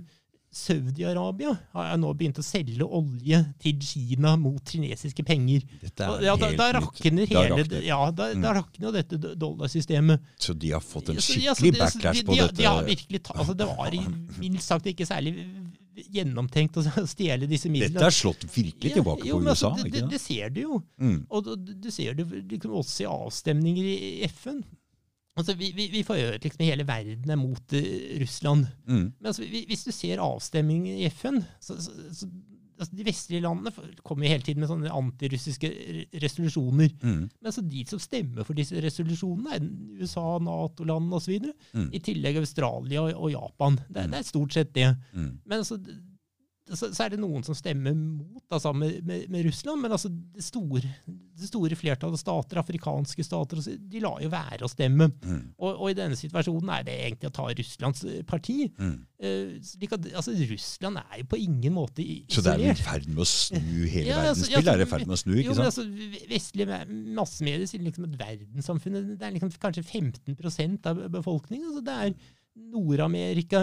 [0.56, 5.66] Saudi-Arabia har nå begynt å selge olje til Kina mot kinesiske penger.
[5.84, 7.82] Er ja, da, da rakner rakner Da rakner.
[7.84, 8.42] ja, da, Mm.
[8.46, 10.22] da rakner dette dollarsystemet.
[10.40, 12.56] Så de har fått en skikkelig ja, så skikkelig det- backlash de, på de, dette.
[12.62, 13.92] De har virkelig ta, altså Det var
[14.40, 15.36] mildt sagt ikke særlig
[16.12, 16.84] gjennomtenkt å
[17.14, 17.94] stjele disse midlene.
[18.00, 19.84] Dette er slått virkelig tilbake Ja, jo, på altså, USA.
[19.84, 20.80] det, det, det ser du jo.
[21.00, 21.20] Mm.
[21.30, 24.64] Og du, du ser det liksom også i avstemninger i FN.
[25.38, 28.68] Altså, vi, vi, vi at liksom hele verden er mot eh, Russland.
[28.88, 29.12] Mm.
[29.20, 32.30] Men altså, vi- hvis du ser avstemningen i FN så, så, så,
[32.80, 33.72] altså, De vestlige landene
[34.04, 35.74] kommer jo hele tiden med sånne antirussiske
[36.24, 36.90] resolusjoner.
[37.04, 37.20] Mm.
[37.42, 39.68] Men altså, de som stemmer for disse resolusjonene, er
[40.02, 41.52] USA, Nato-landene osv.
[41.76, 41.90] Mm.
[41.92, 43.80] I tillegg Australia og, og Japan.
[43.90, 44.94] Det, er- det er stort sett det.
[45.14, 45.34] Mm.
[45.46, 45.78] Men altså,
[46.66, 50.10] så, så er det noen som stemmer mot altså, med, med, med Russland, men altså,
[50.10, 55.12] det, store, det store flertallet stater, afrikanske stater, de lar jo være å stemme.
[55.22, 55.44] Mm.
[55.60, 58.58] Og, og i denne situasjonen er det egentlig å ta Russlands eh, parti.
[58.80, 58.96] Mm.
[59.16, 62.34] Uh, slik at, altså, Russland er jo på ingen måte isolert.
[62.34, 64.66] Så det er i ferd med å snu hele Ja, altså, verdensbildet?
[64.66, 65.70] ja, er det ferd med å snu, Jo, ikke men sant?
[65.70, 66.80] altså, Vestlige
[67.22, 71.70] massemedier sier liksom at verdenssamfunnet det er liksom kanskje 15% av befolkningen.
[71.70, 72.18] Altså, det er
[72.56, 73.60] Nord-Amerika,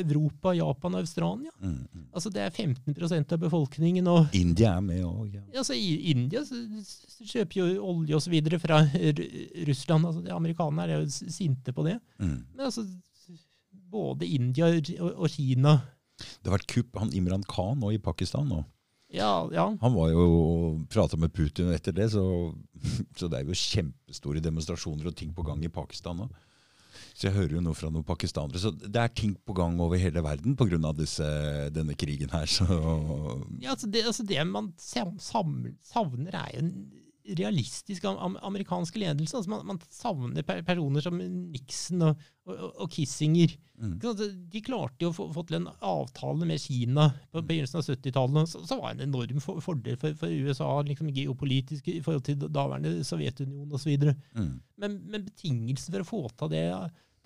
[0.00, 1.52] Europa, Japan og Australia.
[1.60, 1.76] Mm.
[1.84, 2.06] mm.
[2.12, 4.06] Altså, det er 15% av befolkningen.
[4.08, 5.42] og India er med òg, ja.
[5.58, 8.36] altså, I India så, så kjøper jo olje osv.
[8.62, 8.82] fra
[9.68, 10.06] Russland.
[10.06, 11.98] Altså, de Amerikanerne er jo sinte på det.
[12.18, 12.38] Mm.
[12.54, 12.86] Men altså,
[13.92, 15.78] både India og, og Kina
[16.16, 16.96] Det har vært kupp.
[17.00, 18.62] Han Imran Khan nå i Pakistan nå.
[19.12, 19.66] Ja, ja.
[19.82, 22.22] Han var jo prata med Putin etter det, så,
[23.18, 26.30] så det er jo kjempestore demonstrasjoner og ting på gang i Pakistan nå.
[27.12, 28.60] Så jeg hører jo noe fra noen pakistanere.
[28.60, 30.80] Så det er ting på gang over hele verden pga.
[31.70, 32.46] denne krigen her.
[32.46, 32.66] Så
[33.60, 36.66] ja altså, det, altså, det man savner, er jo
[37.38, 39.36] realistisk am am amerikansk ledelse.
[39.36, 43.54] Altså, man, man savner per personer som Nixon og, og, og Kissinger.
[43.78, 43.94] Mm.
[44.52, 48.50] De klarte jo å få, få til en avtale med Kina på begynnelsen av 70-tallet,
[48.50, 52.46] Så, så, var en enorm for, fordel for, for USA liksom geopolitisk i forhold til
[52.48, 53.94] daværende Sovjetunionen osv.
[54.34, 54.52] mm.
[54.82, 56.66] Men, men betingelsen for å få til det,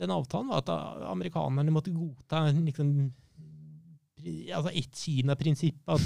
[0.00, 0.72] den avtalen var at
[1.08, 2.92] amerikanerne måtte godta liksom,
[4.52, 5.80] altså ett Kina-prinsipp.
[5.88, 6.04] At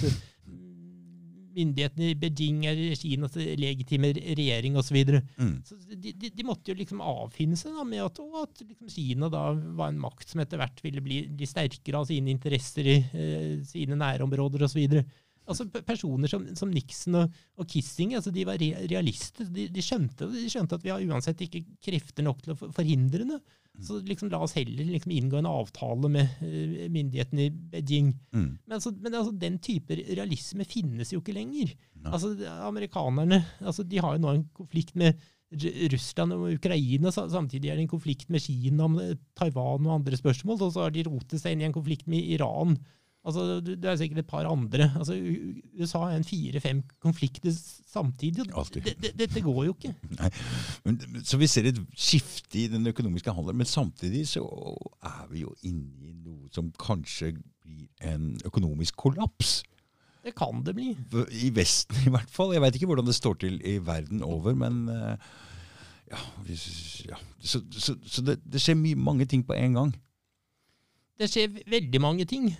[1.54, 4.90] myndighetene i Beijing er Kinas legitime regjering osv.
[4.90, 5.20] Så, videre.
[5.38, 5.52] Mm.
[5.64, 8.90] så de, de, de måtte jo liksom avfinne seg da, med at, og at liksom
[8.90, 12.90] Kina da var en makt som etter hvert ville bli, bli sterkere av sine interesser
[12.90, 14.82] i eh, sine nærområder osv.
[15.48, 19.48] Altså Personer som, som Nixon og, og Kissinger altså de var re realister.
[19.50, 23.26] De, de, skjønte, de skjønte at vi har uansett ikke krefter nok til å forhindre
[23.32, 23.40] det.
[23.80, 28.12] Så liksom la oss heller liksom inngå en avtale med eh, myndighetene i Beijing.
[28.34, 28.48] Mm.
[28.58, 31.72] Men, altså, men altså, den type realisme finnes jo ikke lenger.
[31.94, 32.12] No.
[32.12, 32.34] Altså,
[32.66, 35.16] Amerikanerne altså, de har jo nå en konflikt med
[35.94, 37.10] Russland og Ukraina.
[37.10, 40.60] Samtidig er det en konflikt med Kina om eh, Taiwan og andre spørsmål.
[40.60, 42.76] Og så har de rotet seg inn i en konflikt med Iran.
[43.20, 44.86] Altså, det er sikkert et par andre.
[44.96, 45.12] Altså,
[45.76, 47.52] USA er en fire-fem konflikter
[47.92, 48.46] samtidig.
[49.02, 49.94] det- Dette går jo ikke.
[50.20, 50.30] Nei.
[50.86, 54.40] Men, så vi ser et skifte i den økonomiske handelen, men samtidig så
[55.04, 59.58] er vi jo inne i noe som kanskje blir en økonomisk kollaps.
[60.24, 60.96] Det kan det bli.
[61.44, 62.52] I Vesten i hvert fall.
[62.56, 65.16] Jeg veit ikke hvordan det står til i verden over, men eh,
[66.10, 66.18] ja,
[67.08, 67.16] ja.
[67.40, 69.94] Så, så, så det, det skjer mange ting på en gang.
[71.20, 72.50] Det skjer veldig mange ting.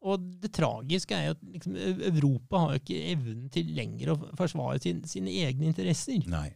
[0.00, 1.76] Og det tragiske er jo at liksom,
[2.08, 6.22] Europa har jo ikke evnen til lenger å forsvare sin, sine egne interesser.
[6.30, 6.48] Nei.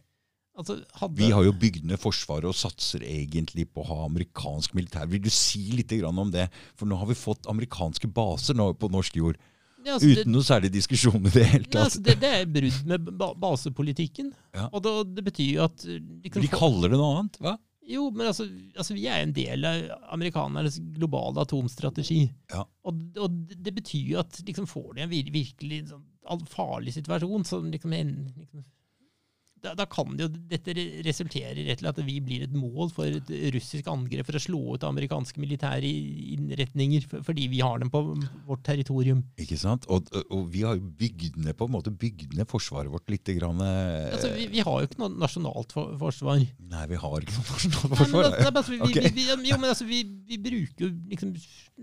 [0.55, 4.75] Altså, hadde, Vi har jo bygd ned Forsvaret og satser egentlig på å ha amerikansk
[4.77, 5.09] militær.
[5.11, 6.47] Vil du si litt grann om det?
[6.79, 9.41] For nå har vi fått amerikanske baser nå på norsk jord.
[9.85, 12.07] Ja, altså, det, Uten noe særlig diskusjon i det hele ja, altså, tatt.
[12.07, 14.31] det, det er brudd med ba basepolitikken.
[14.55, 14.69] Ja.
[14.71, 17.53] Og det, det betyr jo at eh, liksom, De kaller det noe annet, hva?
[17.87, 22.23] Jo, men altså, altså, vi er en del av amerikanernes globale atomstrategi.
[22.53, 22.63] Ja.
[22.87, 26.05] Og, og det, betyr jo at liksom, får de en virkelig sånn,
[26.49, 28.65] farlig situasjon, som liksom, en, liksom
[29.65, 33.09] da, da kan det jo dette re- resultere i at vi blir et mål for
[33.09, 35.89] et russisk angrep for å slå ut amerikanske militære
[36.35, 38.01] innretninger, fordi vi har dem på
[38.47, 39.23] vårt territorium.
[39.41, 39.87] Ikke sant?
[39.91, 43.23] Og, og vi har jo bygd ned på en måte bygd ned forsvaret vårt litt.
[43.25, 46.43] Grann, eh, Altså, vi, vi har jo ikke noe nasjonalt for, forsvar.
[46.69, 48.27] Nei, vi har ikke noe nasjonalt Nei, men forsvar.
[48.27, 49.13] altså, det er bare at vi, okay.
[49.15, 51.33] vi, jo, men altså, vi, vi bruker jo liksom,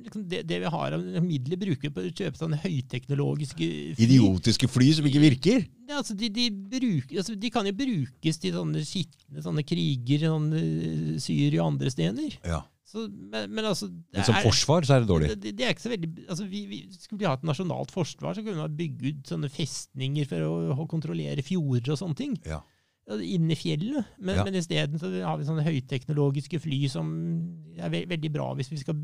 [0.06, 4.06] liksom det, det vi har av midler, bruker vi på å kjøpe sånne høyteknologiske fly.
[4.06, 5.64] Idiotiske fly som ikke virker.
[5.90, 10.26] Ja, altså, de, de, bruker, altså, de kan jo brukes til sånne skitne sånne kriger,
[10.28, 12.36] sånne eh, Syria og andre steder.
[12.44, 12.60] Ja.
[12.92, 15.28] Så, men, men altså Men som er- forsvar så er det dårlig.
[15.32, 17.94] Det, det, det er ikke så veldig, altså vi, vi, Skulle vi ha et nasjonalt
[17.94, 22.18] forsvar, så kunne vi bygge ut sånne festninger for å, å kontrollere fjorder og sånne
[22.18, 22.34] ting.
[22.44, 22.58] Ja.
[23.12, 24.12] Inne i fjellet.
[24.20, 24.44] Men, Ja.
[24.46, 27.08] men isteden har vi sånne høyteknologiske fly som
[27.80, 29.00] er ve veldig bra hvis vi skal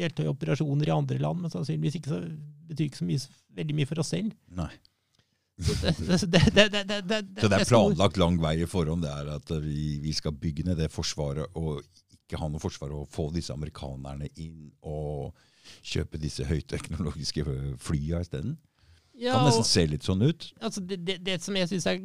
[0.00, 2.20] delta i operasjoner i andre land, men sannsynligvis ikke så,
[2.70, 3.24] betyr ikke så mye,
[3.58, 4.30] veldig mye for oss selv.
[4.56, 4.70] Nei.
[5.60, 6.40] Så det,
[7.40, 9.02] Så er planlagt lang vei i forhånd.
[9.04, 11.82] Det er at vi, vi skal bygge ned det forsvaret og
[12.14, 15.34] ikke ha noe forsvar og få disse amerikanerne inn og
[15.86, 17.44] kjøpe disse høyteknologiske
[17.82, 18.56] flya isteden.
[19.20, 20.52] Ja, Kan nesten og- se litt sånn ut.
[20.62, 21.98] altså det, det, det som jeg synes er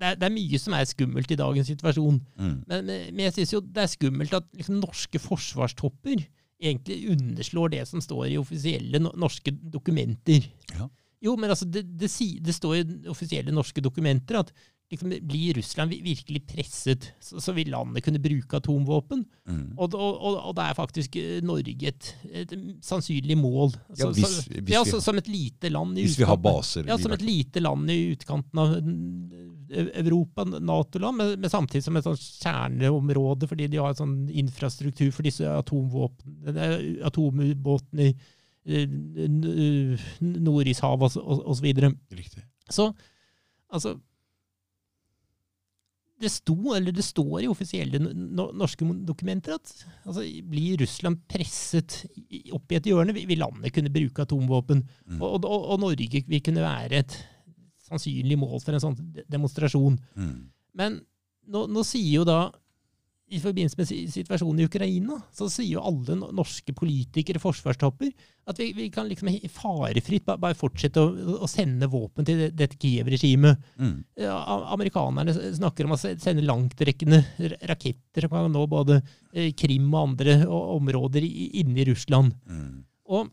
[0.00, 2.20] det er, det er mye som er skummelt i dagens situasjon.
[2.38, 2.52] Mm.
[2.68, 6.22] Men, men men jeg synes jo det er skummelt at liksom, norske forsvarstopper
[6.60, 10.46] egentlig underslår det som står i offisielle norske dokumenter.
[10.72, 10.88] Ja.
[11.22, 12.08] Jo, men altså, det, det,
[12.40, 14.52] det står i offisielle norske dokumenter at
[14.90, 19.20] liksom, blir Russland virkelig presset, så, så vil landet kunne bruke atomvåpen.
[19.46, 19.66] Mm.
[19.76, 22.08] Og, og, og, og da er faktisk eh, Norge et,
[22.40, 23.76] et sannsynlig mål.
[23.92, 26.40] Ja, Så- hvis- så, hvis ja, så, som et lite land i Hvis vi har
[26.42, 26.88] baser.
[26.90, 32.00] ja, som et lite land i utkanten av eh, Europa, Nato-land, men, men samtidig som
[32.00, 38.16] et sånt kjerneområde, fordi de har en sånn infrastruktur for disse atomvåpen, eh, atomubåtene i
[40.20, 41.92] Nordishavet og så videre.
[42.12, 42.44] Riktig.
[42.70, 42.90] Så
[43.70, 43.96] altså
[46.20, 49.70] det, sto, eller det står i offisielle norske dokumenter at
[50.04, 52.02] altså, blir Russland presset
[52.52, 54.82] opp i et hjørne, vil landet kunne bruke atomvåpen.
[55.08, 55.20] Mm.
[55.20, 57.16] Og, og, og Norge vil kunne være et
[57.88, 58.98] sannsynlig mål for en sånn
[59.32, 59.96] demonstrasjon.
[60.20, 60.34] Mm.
[60.76, 61.00] Men
[61.50, 62.42] nå, nå sier jo da,
[63.30, 68.10] i forbindelse med situasjonen i Ukraina, så sier jo alle norske politikere, forsvarstopper,
[68.50, 72.50] at vi, vi kan liksom farefritt ba- bare fortsette å, å sende våpen til det-
[72.58, 73.62] dette Kiev-regimet.
[73.78, 73.94] Mm.
[74.74, 77.22] Amerikanerne snakker om å sende langtrekkende
[77.70, 79.00] raketter som kan nå både
[79.32, 82.34] eh, Krim og andre områder inne i Russland.
[82.50, 82.84] Mm.
[83.14, 83.30] Og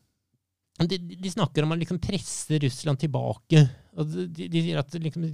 [0.88, 3.64] de, de snakker om å liksom presse Russland tilbake.
[3.98, 5.26] Og de de sier at liksom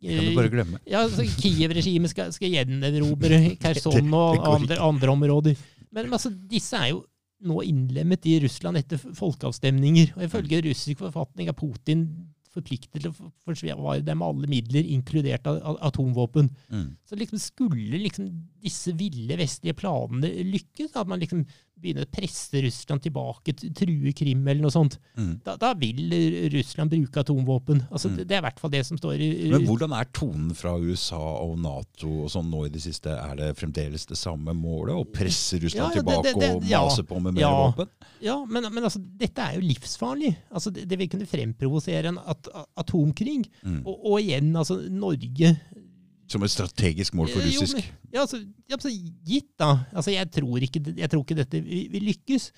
[0.00, 0.80] Kan du bare glemme?
[0.86, 5.62] ja, altså, Kiev-regimet skal, skal gjenerobre Kherson og andre, andre områder.
[5.90, 7.04] Men, men altså, disse er jo
[7.40, 10.12] nå innlemmet i Russland etter folkeavstemninger.
[10.18, 12.04] Og ifølge russisk forfatning er Putin
[12.50, 16.48] forpliktet til å forsvare dem med alle midler, inkludert atomvåpen.
[16.72, 16.88] Mm.
[17.06, 18.30] Så liksom skulle liksom
[18.62, 21.44] disse ville vestlige planene lykkes, at man liksom
[21.80, 25.40] begynner å presse Russland tilbake, true Krim eller noe sånt, Mm.
[25.44, 26.10] da, da vil
[26.52, 27.86] Russland bruke atomvåpen.
[27.90, 28.16] Altså, Mm.
[28.16, 30.76] det, det er i hvert fall det som står i Men hvordan er tonen fra
[30.78, 33.06] USA og Nato og sånn nå i det siste?
[33.10, 34.94] Er det fremdeles det samme målet?
[34.94, 36.82] Å presse Russland Ja, ja, tilbake det- det- og ja.
[36.84, 37.72] mase på med mer Ja.
[37.72, 37.88] våpen?
[38.20, 40.36] Ja, men, men altså, dette er jo livsfarlig.
[40.52, 43.46] Altså, det, det vil kunne fremprovosere en at, atomkrig.
[43.64, 43.82] Mm.
[43.86, 45.58] Og, og igjen, altså, Norge
[46.30, 47.76] Som et strategisk mål for russisk?
[47.76, 48.38] jo, men- Ja, altså,
[48.70, 48.90] ja, altså,
[49.26, 49.70] gitt da.
[49.92, 52.50] Altså, jeg, tror ikke, jeg tror ikke dette vil, lykkes.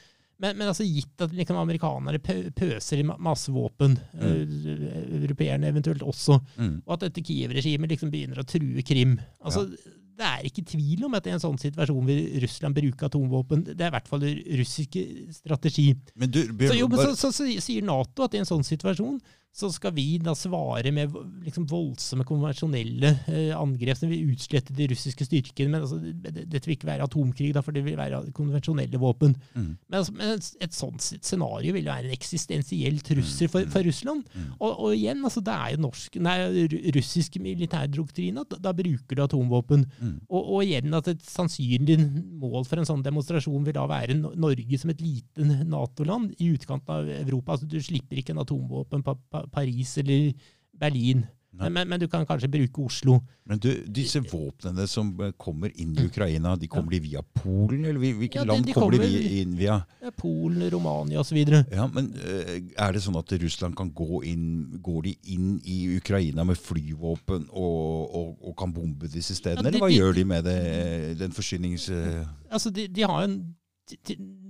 [0.43, 2.19] Men, men altså, gitt at liksom, amerikanere
[2.53, 6.83] pøser i ma- masse våpen, eh, europeerne eventuelt også, Mm.
[6.87, 9.69] og at dette Kiev-regimet liksom begynner å true Krim altså,
[10.13, 13.65] Det er ikke tvil om at i en sånn situasjon vil Russland bruke atomvåpen.
[13.65, 14.21] Det er i hvert fall
[14.61, 14.99] russisk
[15.33, 15.95] strategi.
[16.15, 19.17] Men du, Så, jo, men så, så, så sier Nato at i en sånn situasjon
[19.53, 21.13] så skal vi da svare med
[21.45, 25.69] liksom voldsomme konvensjonelle eh, angrep som vil utslette de russiske styrkene.
[25.75, 29.35] Men altså, det, dette vil ikke være atomkrig, da, for det vil være konvensjonelle våpen.
[29.53, 29.67] Mm.
[29.77, 34.23] Men, altså, men et, sånt scenario vil være en eksistensiell trussel for, for Russland.
[34.33, 34.47] Mm.
[34.57, 36.39] Og, og igjen, altså, det er jo norsk, nei,
[36.73, 39.85] ru- russisk militærdoktrine at da, da bruker du atomvåpen.
[40.01, 40.17] Mm.
[40.33, 41.99] Og, og igjen at et sannsynlig
[42.41, 46.97] mål for en sånn demonstrasjon vil da være Norge som et lite Nato-land i utkanten
[46.97, 47.59] av Europa.
[47.59, 50.33] Altså, du slipper ikke en atomvåpen på pa Paris eller
[50.79, 53.19] Berlin, men, men, du kan kanskje bruke Oslo.
[53.45, 57.85] Men du, disse våpnene som eh, kommer inn i Ukraina, de kommer de via Polen?
[57.85, 59.77] Eller hvil- hvilke Ja, de- land kommer de kommer- inn via?
[60.03, 61.37] Ja, Polen, Romania osv.
[61.71, 65.97] Ja, men eh, Er det sånn at Russland kan gå inn Går de inn i
[65.99, 69.61] Ukraina med flyvåpen og, og, og kan bombe disse stedene?
[69.67, 71.91] Ja, de- eller hva de- gjør de med det, den forsynings...
[71.93, 73.55] eh, Altså, de, har en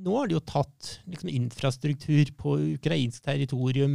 [0.03, 3.93] Nå har de jo tatt liksom, infrastruktur på ukrainsk territorium,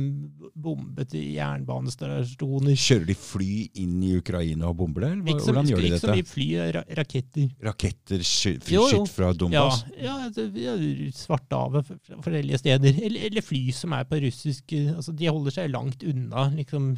[0.56, 3.50] bombet jernbanestasjoner Kjører de fly
[3.84, 5.12] inn i Ukraina og bomber det?
[5.28, 5.98] Hva- hvordan gjør de dette?
[5.98, 6.48] ikke så mye fly,
[6.78, 7.50] ra raketter.
[7.68, 8.64] Raketter skytt
[9.12, 9.84] fra Ja, Donbass?
[10.00, 10.78] ja, det- ja
[11.12, 11.86] Svartehavet
[12.24, 12.94] forskjellige steder.
[13.04, 16.98] Eller, eller fly som er på russisk eh, altså De holder seg langt unna, liksom,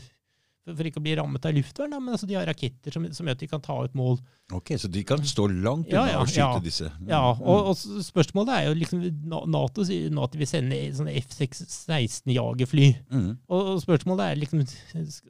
[0.75, 1.95] for, ikke å bli rammet av luftvern.
[1.99, 4.19] Men altså, de har raketter som, som gjør at de kan ta ut mål.
[4.51, 6.59] Ok, Så de kan stå langt unna ja, og skyte ja.
[6.65, 6.87] disse?
[6.99, 7.41] Mm, Ja, mm.
[7.45, 9.03] og, og spørsmålet er jo liksom
[9.53, 12.87] Nato sier nå at de vil sende sånne F-16-jagerfly.
[13.13, 14.63] Mm, Og, spørsmålet er liksom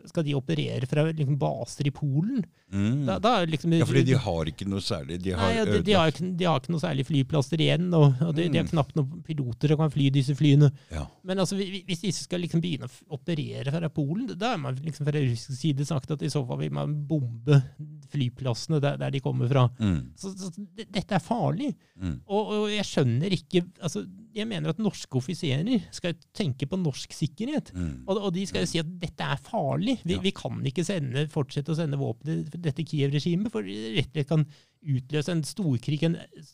[0.09, 2.43] Skal de operere fra liksom, baser i Polen?
[2.71, 3.05] mm.
[3.09, 5.81] Da, da liksom Ja, fordi de har ikke noe særlig De har Nei, ja, de,
[5.83, 8.67] de, har ikke, de har ikke noe særlig flyplasser igjen, og, og de, de har
[8.69, 8.73] Mm.
[8.73, 10.67] knapt noen piloter som kan fly disse flyene.
[10.93, 11.05] ja.
[11.23, 14.57] Men altså, vi- vi- hvis disse skal liksom begynne å operere fra Polen, da er
[14.57, 17.61] man liksom fra russisk side sagt at i så fall vil man bombe
[18.09, 19.67] flyplassene der, der de kommer fra.
[19.79, 21.71] Mm, Så, så dette er farlig.
[21.99, 22.15] mm.
[22.27, 24.05] Og, og jeg skjønner ikke altså,
[24.35, 27.71] Jeg mener at norske offiserer skal tenke på norsk sikkerhet.
[27.75, 28.03] Mm.
[28.07, 29.97] Og, og de skal jo si at dette er farlig.
[30.05, 30.21] Vi, Ja.
[30.21, 34.13] vi kan ikke sende, fortsette å sende våpen til dette Kiev-regimet, for det rett og
[34.19, 34.45] slett kan
[34.79, 36.13] utløse en storkrig, en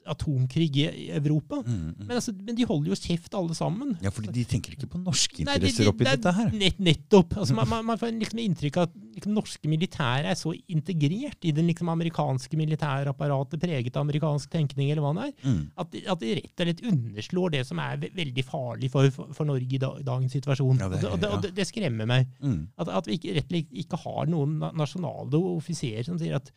[0.10, 1.60] atomkrig i Europa.
[1.62, 2.06] Mm, mm.
[2.08, 3.92] Men, altså, men de holder jo kjeft alle sammen.
[4.02, 6.50] Ja, fordi de tenker ikke på norske Nei, de- interesser de- oppi det dette her.
[6.58, 7.36] Nett, nettopp.
[7.38, 11.54] Altså, man, man, får liksom inntrykk av at liksom, norske militære er så integrert i
[11.56, 15.62] det liksom, amerikanske militærapparatet, preget av amerikansk tenkning, eller hva det er, Mm.
[15.78, 19.30] at, at de rett og slett underslår det som er ve veldig farlig for, for,
[19.38, 20.80] for Norge i, dag, dagens situasjon.
[20.82, 22.28] Ja, det- og det, og det, og det, det skremmer meg.
[22.42, 22.68] Mm.
[22.82, 26.50] At, at vi ikke, rett og slett ikke har noen nasjonale offiserer som sier at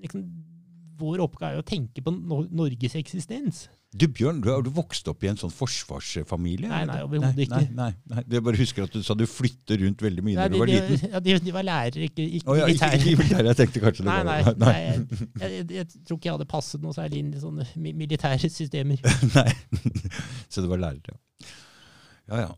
[0.00, 0.24] liksom,
[1.00, 3.68] vår oppgave er å tenke på Nor Norges eksistens.
[3.90, 6.68] Du Bjørn, du har du vokst opp i en sånn forsvarsfamilie?
[6.70, 7.72] Nei, nei, overhodet Nei, ikke.
[7.74, 10.52] Nei, nei, Jeg bare husker at du sa du flytter rundt veldig mye Nei, da
[10.54, 11.10] du var de, liten.
[11.10, 13.00] ja, de, de var lærere, ikke, ikke oh, ja, ikke, militære.
[13.00, 15.00] ikke militær, jeg tenkte kanskje det Nei, var nei, nei jeg,
[15.42, 17.66] jeg, jeg tror ikke jeg hadde passet noe særlig inn i sånne
[18.04, 19.02] militære systemer.
[19.40, 19.50] Nei.
[20.52, 21.50] Så det var lærer, ja.
[22.30, 22.50] Ja, ja.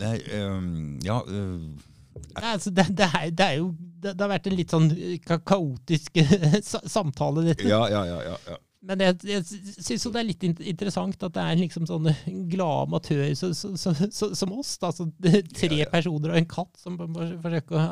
[0.00, 1.60] Nei, um, ja uh,
[2.32, 4.90] Nei, altså, det, det, er, det er jo det, har vært en litt sånn
[5.26, 6.20] ka kaotisk
[6.96, 7.68] samtale, dette.
[7.68, 8.60] ja, ja, ja, ja.
[8.82, 12.16] Men jeg, jeg syns det er litt interessant at det er liksom sånne
[12.50, 14.72] glade amatører så, så, så, så, som oss.
[14.82, 15.90] Da, Så tre Ja, ja.
[15.92, 17.84] personer og en katt som forsøker å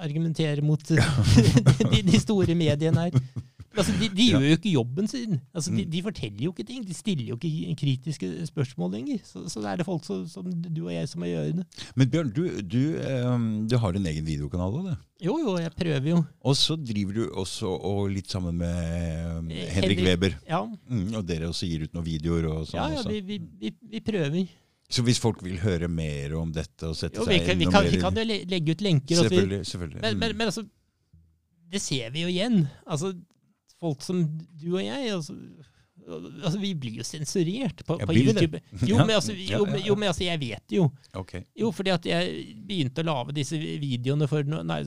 [0.00, 3.20] argumentere mot de, de store mediene her.
[3.76, 5.40] Altså, de, de gjør jo ikke jobben sin.
[5.54, 5.90] Altså, de, Mm.
[5.92, 6.84] de forteller jo ikke ting.
[6.88, 9.18] De stiller jo ikke kritiske spørsmål lenger.
[9.24, 11.66] Så, så det er det folk som, som du og jeg som må gjøre det.
[11.94, 12.80] Men Bjørn, du, du,
[13.28, 14.96] um, du har din egen videokanal òg, du.
[15.28, 16.24] Jo, jo, jeg prøver jo.
[16.46, 20.38] Og så driver du også og litt sammen med øhm, Eh, Henrik Henrik- Weber.
[20.48, 22.78] Ja, Mm, og dere også gir ut noen videoer og sånn.
[22.80, 24.48] ja, ja vi, vi, vi, vi prøver.
[24.88, 27.64] Så hvis folk vil høre mer om dette og sette Jo, vi, seg kan, vi,
[27.66, 29.16] enda kan, mer vi kan jo legge ut lenker.
[29.20, 29.66] Selvfølgelig.
[29.66, 30.00] selvfølgelig.
[30.02, 30.36] Men, men, Mm.
[30.38, 30.64] men altså,
[31.70, 32.62] det ser vi jo igjen.
[32.86, 33.12] Altså,
[33.80, 35.34] folk som du og jeg, altså,
[36.08, 38.14] altså vi blir jo sensurert på, på?
[38.16, 38.60] YouTube.
[38.86, 40.88] Jo, men, altså, jo, men- jo, men altså, jeg vet det jo.
[41.14, 41.44] Okay.
[41.58, 44.82] Jo, fordi at jeg begynte å lage disse videoene for nei,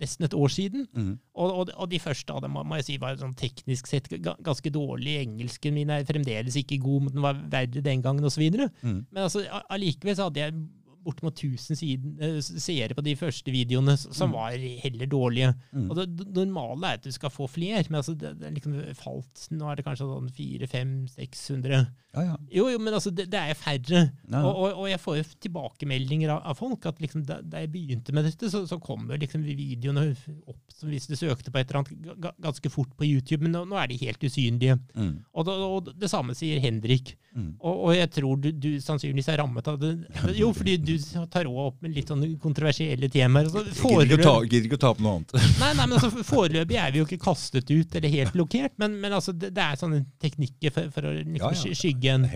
[0.00, 0.86] nesten et år siden.
[0.96, 1.12] Mm.
[1.34, 4.72] Og, og, og de første av dem må, jeg si var sånn teknisk sett ganske
[4.72, 5.18] dårlig.
[5.26, 8.46] Engelsken min er fremdeles ikke god, men den var verre den gangen, osv.
[8.80, 9.02] Mm.
[9.10, 10.56] Men altså, allikevel så hadde jeg
[11.04, 14.34] bortimot 1000 siden, eh, seere på de første videoene, som Mm.
[14.34, 14.50] var
[14.84, 15.54] heller dårlige.
[15.72, 15.90] Mm.
[15.90, 18.76] Og det, det normale er at du skal få flere, men altså, det, det liksom
[18.98, 21.86] falt Nå er det kanskje sånn 400-500-600.
[22.12, 22.36] Ja, ja.
[22.50, 24.00] Jo, jo, men altså, det, det er færre.
[24.30, 27.62] Ja, Og, og, og jeg får jo tilbakemeldinger av, av folk at liksom, da, da
[27.62, 30.08] jeg begynte med dette, så, så kommer liksom videoene
[30.50, 33.44] opp som hvis du søkte på et eller annet ga- ga- ganske fort på YouTube,
[33.44, 34.78] men nå, nå er de helt usynlige.
[34.96, 35.12] Mm.
[35.34, 37.14] Og, det- og det samme sier Henrik.
[37.36, 37.52] Mm.
[37.62, 39.92] Og jeg tror du, du sannsynligvis er rammet av det.
[40.40, 40.89] Jo, fordi du
[41.30, 43.48] tar også opp med litt sånne kontroversielle temaer.
[43.48, 45.34] Altså, Jeg Gidder ikke å ta- opp noe annet.
[45.60, 48.96] Nei, nei, men altså, Foreløpig er vi jo ikke kastet ut eller helt blokkert, men,
[49.02, 51.78] men altså, det, det er sånne teknikker for, for å liksom, Ja, ja.
[51.82, 52.26] skygge en.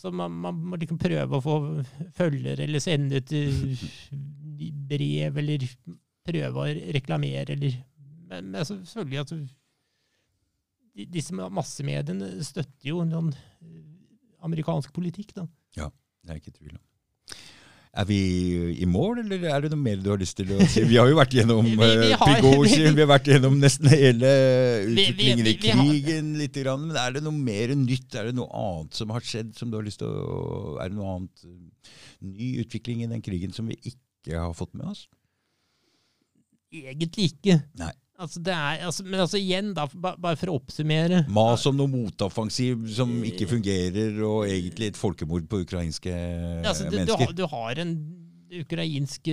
[0.00, 1.56] Så man, man må liksom prøve å få
[2.18, 3.88] følger eller sende ut uh,
[4.92, 5.66] brev, eller
[6.26, 7.80] prøve å reklamere, eller
[8.32, 9.40] Men, men altså, selvfølgelig altså,
[11.12, 13.76] Disse massemediene støtter jo en eh,
[14.44, 15.46] amerikansk politikk, da.
[15.78, 15.86] Ja,
[16.22, 16.82] Det er ikke tvil om.
[17.92, 18.16] Er vi
[18.80, 20.80] i mål, eller er det noe mer du har lyst til å si?
[20.88, 23.90] Vi har jo vært gjennom Vi- vi eh, har- Prigozjin, vi har vært gjennom nesten
[23.92, 24.30] hele
[24.88, 26.56] Vi- vi- utviklingen i krigen litt.
[26.62, 28.14] Grann, men er det noe mer nytt?
[28.16, 30.96] Er det noe annet som har skjedd som du har lyst til å Er det
[30.96, 31.92] noe annet eh,
[32.32, 35.04] ny utvikling i den krigen som vi ikke har fått med oss?
[36.72, 37.58] Egentlig ikke.
[37.76, 37.92] Nei.
[38.20, 41.90] Altså, det er, altså, men altså igjen, da, bare for å oppsummere Mas om noe
[41.90, 46.12] motoffensiv som ikke fungerer, og egentlig et folkemord på ukrainske
[46.60, 47.24] altså, du, du, mennesker.
[47.24, 47.94] har, du har en
[48.62, 49.32] ukrainsk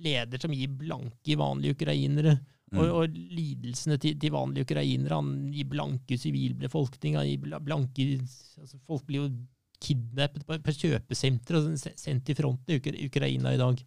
[0.00, 2.38] leder som gir blanke i vanlige ukrainere.
[2.70, 2.90] Og, Mm.
[2.94, 5.16] og lidelsene til, til vanlige ukrainere.
[5.18, 7.16] Han gir blanke sivilbefolkning.
[7.18, 9.30] Altså Folk blir jo
[9.82, 13.82] kidnappet på, på kjøpesentre og sendt i fronten i Ukraina i dag.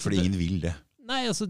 [0.00, 0.72] Fordi ingen vil det.
[1.10, 1.44] Nei, altså,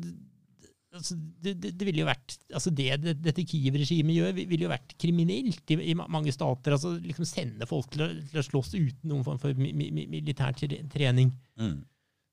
[0.96, 4.72] altså det, det, det ville jo vært altså det, det dette Kiev-regimet gjør, ville jo
[4.72, 6.74] vært kriminelt i, i mange stater.
[6.76, 9.90] altså liksom Sende folk til å, til å slåss uten noen form for mi, mi,
[9.94, 11.30] mi, militær trening.
[11.60, 11.78] Mm.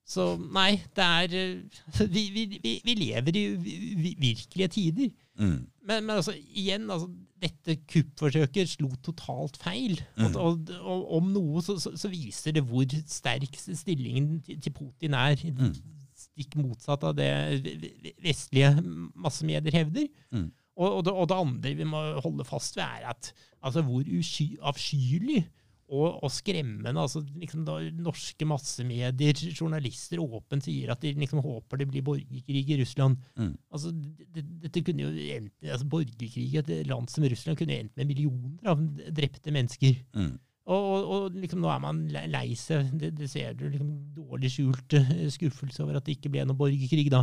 [0.07, 5.09] Så nei, det er eh, Vi, vi, vi, lever i vi- vi- virkelige tider.
[5.37, 5.57] Mm.
[5.87, 9.99] Men, men altså, igjen, altså, dette kuppforsøket slo totalt feil.
[10.17, 10.37] Og, Mm.
[10.41, 15.13] og, og om noe så, så, så viser det hvor sterk stillingen til, til Putin
[15.13, 15.35] er.
[15.45, 15.75] Mm.
[16.37, 17.31] Stikk motsatt av det
[18.21, 18.75] vestlige
[19.17, 20.05] massemedier hevder.
[20.29, 20.51] Mm.
[20.77, 23.31] Og, og, det, og det andre vi må holde fast ved, er at
[23.65, 25.41] altså, hvor usky, avskyelig
[25.87, 31.81] og, og skremmende altså, liksom, da, norske massemedier, journalister, åpent sier at de liksom, håper
[31.81, 33.15] det blir borgerkrig i Russland.
[33.39, 33.53] Mm.
[33.71, 37.79] Altså, det, det, dette kunne jo endt, altså, Borgerkrig i et land som Russland kunne
[37.79, 38.83] endt med millioner av
[39.15, 39.95] drepte mennesker.
[40.13, 40.35] Mm.
[40.67, 42.89] Og, og, og liksom, nå er man le- lei seg.
[42.99, 46.59] Det, det ser du liksom dårlig skjult eh, skuffelse over at det ikke ble noe
[46.59, 47.21] borgerkrig da.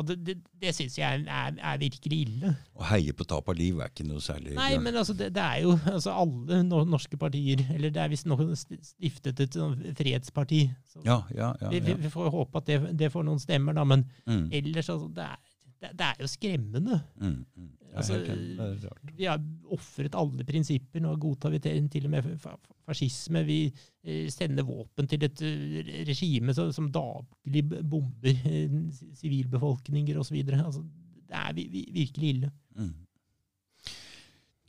[0.00, 2.50] Og det det, det syns jeg er, er, er virkelig ille.
[2.80, 5.42] Å heie på tap av liv er ikke noe særlig Nei, men altså, det, det
[5.44, 9.76] er jo altså, alle no norske partier Eller det er visst noen stiftet et sånn
[9.98, 10.62] fredsparti.
[10.88, 11.68] Så Ja, ja, ja.
[11.74, 13.84] vi, vi, får håpe at det, det får noen stemmer, da.
[13.84, 14.46] Men Mm.
[14.54, 15.36] ellers, altså, det er,
[15.82, 17.00] det, det er jo skremmende.
[17.20, 17.38] Mm.
[17.56, 17.70] Mm.
[17.92, 18.88] Altså, er.
[19.18, 19.40] Vi har
[19.74, 21.02] ofret alle prinsipper.
[21.04, 23.42] Nå godtar vi til, og med fa- fa- fascisme.
[23.44, 28.78] Vi eh, sender våpen til et eh, regime som, daglig bomber eh,
[29.20, 30.40] sivilbefolkninger osv.
[30.56, 30.80] Altså,
[31.28, 32.52] det er vi, vi, virkelig ille.
[32.78, 32.94] Mm.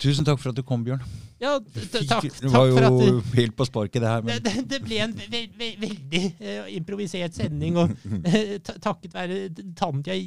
[0.03, 1.03] Tusen takk for at du kom, Bjørn.
[1.39, 4.23] Ja, t- t- takk, Det takk var jo du helt på sparket, det her.
[4.25, 9.45] Men det, det ble en ve ve veldig uh, improvisert sending, og uh, takket være
[9.79, 10.17] Tanja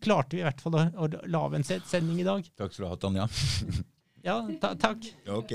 [0.00, 2.46] klarte vi i hvert fall å, å lage en se- sending i dag.
[2.56, 3.28] takk skal du ha, Tanja.
[4.24, 5.04] Ja, ta, takk.
[5.28, 5.50] Ok,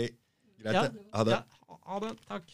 [0.62, 0.84] greit Ja.
[1.18, 1.32] Ha det.
[1.40, 2.12] Ja, ha det.
[2.30, 2.52] Takk.